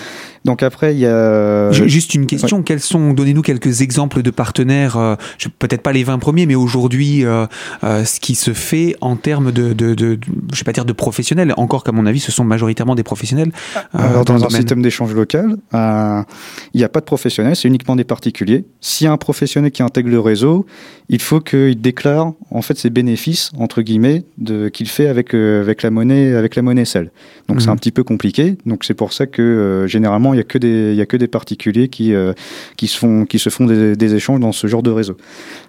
Donc 0.46 0.62
après, 0.62 0.94
il 0.94 1.00
y 1.00 1.06
a... 1.06 1.72
Juste 1.72 2.14
une 2.14 2.26
question, 2.26 2.62
quels 2.62 2.80
sont, 2.80 3.12
donnez-nous 3.12 3.42
quelques 3.42 3.80
exemples 3.80 4.22
de 4.22 4.30
partenaires, 4.30 4.96
euh, 4.96 5.16
peut-être 5.58 5.82
pas 5.82 5.92
les 5.92 6.04
20 6.04 6.20
premiers, 6.20 6.46
mais 6.46 6.54
aujourd'hui, 6.54 7.24
euh, 7.24 7.46
euh, 7.82 8.04
ce 8.04 8.20
qui 8.20 8.36
se 8.36 8.52
fait 8.52 8.94
en 9.00 9.16
termes 9.16 9.50
de, 9.50 9.72
de, 9.72 9.94
de, 9.94 10.18
je 10.52 10.58
vais 10.58 10.64
pas 10.64 10.72
dire 10.72 10.84
de 10.84 10.92
professionnels, 10.92 11.52
encore 11.56 11.82
qu'à 11.82 11.90
mon 11.90 12.06
avis, 12.06 12.20
ce 12.20 12.30
sont 12.30 12.44
majoritairement 12.44 12.94
des 12.94 13.02
professionnels. 13.02 13.50
Alors 13.92 14.24
dans, 14.24 14.44
un 14.44 14.48
système 14.48 14.82
d'échange 14.82 15.12
local, 15.14 15.56
il 15.74 16.78
n'y 16.78 16.84
a 16.84 16.88
pas 16.88 17.00
de 17.00 17.06
professionnels, 17.06 17.56
c'est 17.56 17.66
uniquement 17.66 17.96
des 17.96 18.04
particuliers. 18.04 18.64
S'il 18.80 19.06
y 19.06 19.08
a 19.08 19.12
un 19.12 19.16
professionnel 19.16 19.72
qui 19.72 19.82
intègre 19.82 20.10
le 20.10 20.20
réseau, 20.20 20.64
il 21.08 21.20
faut 21.20 21.40
qu'il 21.56 21.80
déclare 21.80 22.32
en 22.50 22.62
fait 22.62 22.76
ses 22.76 22.90
bénéfices, 22.90 23.50
entre 23.58 23.82
guillemets, 23.82 24.24
qu'il 24.72 24.88
fait 24.88 25.08
avec, 25.08 25.34
avec 25.34 25.82
la 25.82 25.90
monnaie, 25.90 26.34
avec 26.34 26.56
la 26.56 26.62
monnaie 26.62 26.84
seule. 26.84 27.10
Donc 27.48 27.60
c'est 27.60 27.68
mhm. 27.68 27.74
un 27.74 27.76
petit 27.76 27.92
peu 27.92 28.04
compliqué, 28.04 28.56
donc 28.66 28.84
c'est 28.84 28.94
pour 28.94 29.12
ça 29.12 29.26
que 29.26 29.84
généralement, 29.86 30.34
il 30.34 30.38
y 30.38 30.40
a 30.40 30.44
que 30.44 30.58
des, 30.58 30.92
il 30.92 30.96
y 30.96 31.00
a 31.00 31.06
que 31.06 31.16
des 31.16 31.28
particuliers 31.28 31.88
qui, 31.88 32.14
euh, 32.14 32.32
qui 32.76 32.86
se 32.86 32.98
font, 32.98 33.24
qui 33.24 33.38
se 33.38 33.50
font 33.50 33.66
des, 33.66 33.96
des, 33.96 34.14
échanges 34.14 34.40
dans 34.40 34.52
ce 34.52 34.66
genre 34.66 34.82
de 34.82 34.90
réseau. 34.90 35.16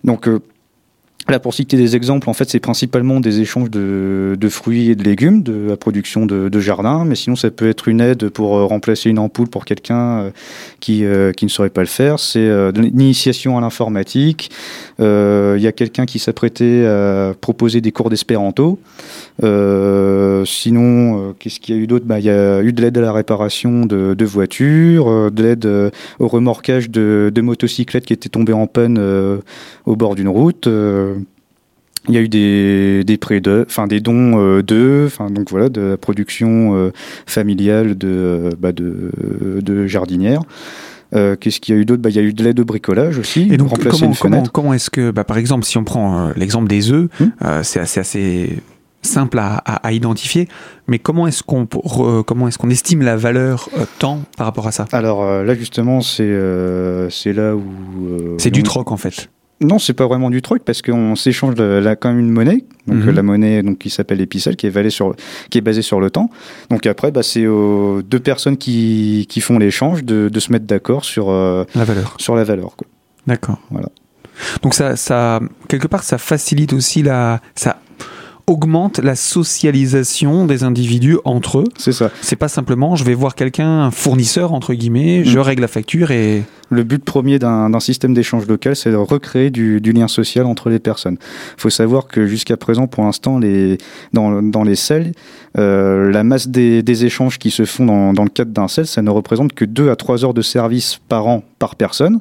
Donc, 0.03 0.27
euh, 0.27 0.39
Là, 1.29 1.39
pour 1.39 1.53
citer 1.53 1.75
des 1.75 1.97
exemples, 1.97 2.29
en 2.29 2.33
fait, 2.33 2.49
c'est 2.49 2.61
principalement 2.61 3.19
des 3.19 3.41
échanges 3.41 3.69
de, 3.69 4.37
de, 4.39 4.49
fruits 4.49 4.91
et 4.91 4.95
de 4.95 5.03
légumes, 5.03 5.43
de 5.43 5.67
la 5.67 5.75
production 5.75 6.25
de, 6.25 6.47
de, 6.47 6.59
jardin, 6.61 7.03
mais 7.03 7.15
sinon, 7.15 7.35
ça 7.35 7.51
peut 7.51 7.67
être 7.67 7.89
une 7.89 7.99
aide 7.99 8.29
pour 8.29 8.55
euh, 8.55 8.63
remplacer 8.63 9.09
une 9.09 9.19
ampoule 9.19 9.49
pour 9.49 9.65
quelqu'un 9.65 10.19
euh, 10.19 10.29
qui, 10.79 11.03
euh, 11.03 11.33
qui 11.33 11.43
ne 11.43 11.49
saurait 11.49 11.69
pas 11.69 11.81
le 11.81 11.87
faire. 11.87 12.17
C'est 12.19 12.71
l'initiation 12.71 13.57
à 13.57 13.61
l'informatique. 13.61 14.51
Il 14.99 15.59
y 15.59 15.67
a 15.67 15.71
quelqu'un 15.73 16.05
qui 16.05 16.19
s'apprêtait 16.19 16.85
à 16.85 17.33
proposer 17.39 17.81
des 17.81 17.91
cours 17.91 18.09
d'espéranto. 18.09 18.79
sinon, 20.45 21.35
qu'est-ce 21.39 21.59
qu'il 21.59 21.75
y 21.75 21.77
a 21.77 21.81
eu 21.81 21.87
d'autre? 21.87 22.05
Bah, 22.05 22.19
Il 22.19 22.25
y 22.25 22.29
a 22.29 22.61
eu 22.61 22.71
de 22.71 22.81
l'aide 22.81 22.97
à 22.97 23.01
la 23.01 23.11
réparation 23.11 23.85
de, 23.85 24.13
de 24.13 24.25
voitures, 24.25 25.29
de 25.31 25.43
l'aide 25.43 25.91
au 26.19 26.27
remorquage 26.27 26.89
de, 26.89 27.41
motocyclettes 27.41 28.05
qui 28.05 28.13
étaient 28.13 28.29
tombées 28.29 28.53
en 28.53 28.67
panne 28.67 28.97
au 29.85 29.95
bord 29.95 30.15
d'une 30.15 30.29
route. 30.29 30.67
Il 32.07 32.15
y 32.15 32.17
a 32.17 32.21
eu 32.21 32.29
des, 32.29 33.03
des 33.03 33.17
prêts 33.17 33.41
de, 33.41 33.65
enfin 33.67 33.87
des 33.87 33.99
dons 33.99 34.39
euh, 34.39 35.05
enfin 35.05 35.29
donc 35.29 35.49
voilà 35.49 35.69
de 35.69 35.81
la 35.81 35.97
production 35.97 36.75
euh, 36.75 36.91
familiale 37.25 37.97
de, 37.97 38.07
euh, 38.07 38.51
bah, 38.57 38.71
de, 38.71 39.11
de 39.61 39.87
jardinières. 39.87 40.41
Euh, 41.15 41.35
Qu'est-ce 41.39 41.59
qu'il 41.59 41.75
y 41.75 41.77
a 41.77 41.81
eu 41.81 41.85
d'autre? 41.85 42.01
Bah, 42.01 42.09
Il 42.09 42.15
y 42.15 42.19
a 42.19 42.21
eu 42.21 42.33
de 42.33 42.43
l'aide 42.43 42.57
de 42.57 42.63
bricolage 42.63 43.17
aussi. 43.17 43.47
Et 43.51 43.57
donc, 43.57 43.69
remplacer 43.69 43.99
comment, 43.99 44.11
une 44.11 44.17
comment, 44.17 44.43
comment 44.45 44.73
est-ce 44.73 44.89
que, 44.89 45.11
bah, 45.11 45.23
par 45.23 45.37
exemple, 45.37 45.65
si 45.65 45.77
on 45.77 45.83
prend 45.83 46.31
l'exemple 46.35 46.67
des 46.67 46.91
œufs, 46.91 47.09
hmm 47.19 47.27
c'est 47.63 47.79
assez, 47.79 47.99
assez 47.99 48.59
simple 49.01 49.39
à, 49.39 49.55
à, 49.65 49.87
à, 49.87 49.91
identifier, 49.93 50.49
mais 50.87 50.99
comment 50.99 51.27
est-ce 51.27 51.43
qu'on 51.43 51.65
comment 51.65 52.47
est-ce 52.47 52.57
qu'on 52.57 52.69
estime 52.69 53.01
la 53.03 53.15
valeur 53.15 53.69
temps 53.99 54.21
par 54.37 54.47
rapport 54.47 54.67
à 54.67 54.71
ça? 54.71 54.85
Alors 54.91 55.23
là 55.43 55.55
justement 55.55 56.01
c'est 56.01 56.35
c'est 57.09 57.31
là 57.31 57.55
où 57.55 57.63
c'est 58.37 58.51
du 58.51 58.63
troc 58.63 58.91
en 58.91 58.97
fait. 58.97 59.29
Non, 59.59 59.79
c'est 59.79 59.93
pas 59.93 60.05
vraiment 60.05 60.29
du 60.29 60.43
truc 60.43 60.63
parce 60.63 60.83
qu'on 60.83 61.15
s'échange 61.15 61.55
là 61.55 61.95
quand 61.95 62.09
même 62.09 62.19
une 62.19 62.29
monnaie, 62.29 62.63
donc 62.85 63.05
mhm. 63.05 63.09
la 63.09 63.23
monnaie 63.23 63.63
donc 63.63 63.79
qui 63.79 63.89
s'appelle 63.89 64.21
Epicel, 64.21 64.55
qui 64.55 64.67
est 64.67 64.89
sur, 64.89 65.15
qui 65.49 65.57
est 65.57 65.61
basée 65.61 65.81
sur 65.81 65.99
le 65.99 66.11
temps. 66.11 66.29
Donc 66.69 66.85
après, 66.85 67.11
bah, 67.11 67.23
c'est 67.23 67.47
aux 67.47 68.03
deux 68.03 68.19
personnes 68.19 68.57
qui, 68.57 69.25
qui 69.27 69.41
font 69.41 69.57
l'échange 69.57 70.03
de, 70.03 70.29
de, 70.29 70.39
se 70.39 70.51
mettre 70.51 70.65
d'accord 70.65 71.05
sur 71.05 71.31
euh, 71.31 71.63
la 71.73 71.85
valeur. 71.85 72.15
Sur 72.19 72.35
la 72.35 72.43
valeur. 72.43 72.75
D'accord. 73.25 73.59
Voilà. 73.71 73.89
Donc 74.61 74.75
ça, 74.75 74.95
ça, 74.95 75.39
quelque 75.67 75.87
part, 75.87 76.03
ça 76.03 76.19
facilite 76.19 76.73
aussi 76.73 77.01
la, 77.01 77.41
ça 77.55 77.77
augmente 78.47 78.99
la 78.99 79.17
socialisation 79.17 80.45
des 80.45 80.63
individus 80.63 81.17
entre 81.25 81.59
eux. 81.59 81.63
C'est 81.77 81.91
ça. 81.91 82.11
C'est 82.21 82.37
pas 82.37 82.47
simplement 82.47 82.95
je 82.95 83.03
vais 83.03 83.13
voir 83.13 83.35
quelqu'un, 83.35 83.81
un 83.81 83.91
fournisseur 83.91 84.53
entre 84.53 84.73
guillemets, 84.73 85.25
je 85.25 85.37
mm. 85.37 85.41
règle 85.41 85.61
la 85.61 85.67
facture 85.67 86.11
et. 86.11 86.43
Le 86.69 86.83
but 86.83 87.01
premier 87.01 87.39
d'un 87.39 87.79
système 87.79 88.13
d'échange 88.13 88.45
local, 88.45 88.75
c'est 88.75 88.91
de 88.91 88.97
recréer 88.97 89.51
du, 89.51 89.79
du, 89.79 89.93
lien 89.93 90.09
social 90.09 90.45
entre 90.45 90.69
les 90.69 90.79
personnes. 90.79 91.15
Il 91.57 91.61
faut 91.61 91.69
savoir 91.69 92.07
que 92.07 92.27
jusqu'à 92.27 92.57
présent, 92.57 92.87
pour 92.87 93.05
l'instant, 93.05 93.39
les, 93.39 93.77
dans, 94.11 94.41
dans 94.41 94.65
les 94.65 94.75
selles, 94.75 95.13
euh, 95.57 96.11
la 96.11 96.25
masse 96.25 96.49
des, 96.49 96.83
des, 96.83 97.05
échanges 97.05 97.39
qui 97.39 97.51
se 97.51 97.63
font 97.63 97.85
dans, 97.85 98.11
dans 98.11 98.25
le 98.25 98.29
cadre 98.29 98.51
d'un 98.51 98.67
sel, 98.67 98.85
ça 98.85 99.01
ne 99.01 99.09
représente 99.09 99.53
que 99.53 99.63
2 99.63 99.89
à 99.89 99.95
3 99.95 100.25
heures 100.25 100.33
de 100.33 100.41
service 100.41 100.99
par 101.07 101.27
an 101.27 101.41
par 101.57 101.77
personne. 101.77 102.19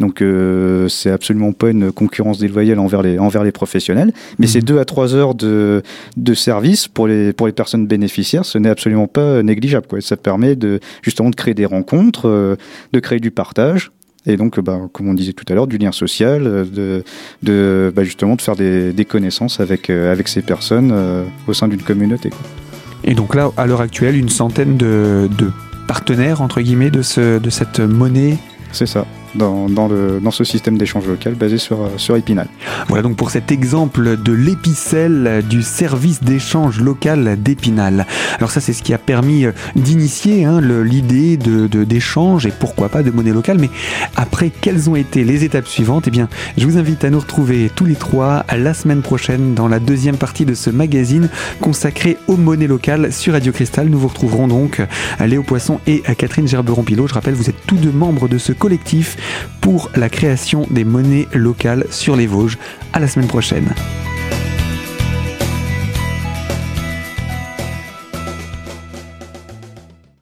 Donc 0.00 0.22
euh, 0.22 0.88
c'est 0.88 1.10
absolument 1.10 1.52
pas 1.52 1.70
une 1.70 1.92
concurrence 1.92 2.38
déloyale 2.38 2.78
envers 2.78 3.02
les, 3.02 3.18
envers 3.18 3.44
les 3.44 3.52
professionnels, 3.52 4.12
mais 4.38 4.46
c'est 4.46 4.58
mhm. 4.58 4.64
deux 4.64 4.78
à 4.78 4.84
trois 4.84 5.14
heures 5.14 5.34
de, 5.34 5.82
de 6.16 6.34
service 6.34 6.88
pour 6.88 7.06
les, 7.06 7.32
pour 7.32 7.46
les 7.46 7.52
personnes 7.52 7.86
bénéficiaires, 7.86 8.44
ce 8.44 8.58
n'est 8.58 8.70
absolument 8.70 9.06
pas 9.06 9.42
négligeable. 9.42 9.86
Quoi. 9.86 10.00
Ça 10.00 10.16
permet 10.16 10.56
de, 10.56 10.80
justement 11.02 11.30
de 11.30 11.36
créer 11.36 11.54
des 11.54 11.66
rencontres, 11.66 12.28
euh, 12.28 12.56
de 12.92 13.00
créer 13.00 13.20
du 13.20 13.30
partage, 13.30 13.92
et 14.26 14.36
donc, 14.36 14.58
bah, 14.60 14.80
comme 14.92 15.08
on 15.08 15.14
disait 15.14 15.34
tout 15.34 15.44
à 15.50 15.54
l'heure, 15.54 15.66
du 15.66 15.76
lien 15.76 15.92
social, 15.92 16.44
de, 16.44 17.04
de 17.42 17.92
bah, 17.94 18.04
justement 18.04 18.36
de 18.36 18.42
faire 18.42 18.56
des, 18.56 18.92
des 18.92 19.04
connaissances 19.04 19.60
avec, 19.60 19.90
euh, 19.90 20.10
avec 20.10 20.28
ces 20.28 20.40
personnes 20.40 20.90
euh, 20.92 21.24
au 21.46 21.52
sein 21.52 21.68
d'une 21.68 21.82
communauté. 21.82 22.30
Quoi. 22.30 22.40
Et 23.04 23.14
donc 23.14 23.34
là, 23.34 23.50
à 23.56 23.66
l'heure 23.66 23.82
actuelle, 23.82 24.16
une 24.16 24.30
centaine 24.30 24.78
de, 24.78 25.28
de 25.36 25.50
partenaires, 25.86 26.40
entre 26.40 26.62
guillemets, 26.62 26.90
de, 26.90 27.02
ce, 27.02 27.38
de 27.38 27.50
cette 27.50 27.80
monnaie 27.80 28.38
C'est 28.72 28.86
ça 28.86 29.06
dans, 29.34 29.68
dans, 29.68 29.88
le, 29.88 30.20
dans 30.22 30.30
ce 30.30 30.44
système 30.44 30.78
d'échange 30.78 31.06
local 31.06 31.34
basé 31.34 31.58
sur, 31.58 31.90
sur 31.96 32.16
Épinal. 32.16 32.48
Voilà 32.88 33.02
donc 33.02 33.16
pour 33.16 33.30
cet 33.30 33.50
exemple 33.50 34.16
de 34.16 34.32
l'épicelle 34.32 35.42
du 35.48 35.62
service 35.62 36.22
d'échange 36.22 36.80
local 36.80 37.36
d'Épinal. 37.42 38.06
Alors 38.38 38.50
ça 38.50 38.60
c'est 38.60 38.72
ce 38.72 38.82
qui 38.82 38.94
a 38.94 38.98
permis 38.98 39.46
euh, 39.46 39.52
d'initier 39.76 40.44
hein, 40.44 40.60
l'idée 40.60 41.36
d'échange 41.36 41.70
de, 41.70 41.84
d'échange 41.84 42.46
et 42.46 42.52
pourquoi 42.58 42.88
pas 42.88 43.02
de 43.02 43.10
monnaie 43.10 43.32
locale. 43.32 43.58
Mais 43.58 43.70
après 44.16 44.50
quelles 44.50 44.88
ont 44.90 44.96
été 44.96 45.24
les 45.24 45.44
étapes 45.44 45.68
suivantes? 45.68 46.04
Eh 46.06 46.10
bien 46.10 46.28
je 46.56 46.66
vous 46.66 46.78
invite 46.78 47.04
à 47.04 47.10
nous 47.10 47.20
retrouver 47.20 47.70
tous 47.74 47.84
les 47.84 47.94
trois 47.94 48.44
la 48.56 48.74
semaine 48.74 49.02
prochaine 49.02 49.54
dans 49.54 49.68
la 49.68 49.78
deuxième 49.78 50.16
partie 50.16 50.44
de 50.44 50.54
ce 50.54 50.70
magazine 50.70 51.28
consacré 51.60 52.16
aux 52.28 52.36
monnaies 52.36 52.66
locales 52.66 53.12
sur 53.12 53.32
Radio 53.32 53.52
Cristal. 53.52 53.88
Nous 53.88 53.98
vous 53.98 54.08
retrouverons 54.08 54.48
donc 54.48 54.80
Léo 55.24 55.42
Poisson 55.42 55.80
et 55.86 56.02
Catherine 56.16 56.48
Gerberon-Pilot. 56.48 57.08
Je 57.08 57.14
rappelle 57.14 57.34
vous 57.34 57.50
êtes 57.50 57.66
tous 57.66 57.76
deux 57.76 57.92
membres 57.92 58.28
de 58.28 58.38
ce 58.38 58.52
collectif 58.52 59.16
pour 59.60 59.90
la 59.94 60.08
création 60.08 60.66
des 60.70 60.84
monnaies 60.84 61.28
locales 61.32 61.86
sur 61.90 62.16
les 62.16 62.26
Vosges. 62.26 62.58
À 62.92 63.00
la 63.00 63.08
semaine 63.08 63.28
prochaine. 63.28 63.74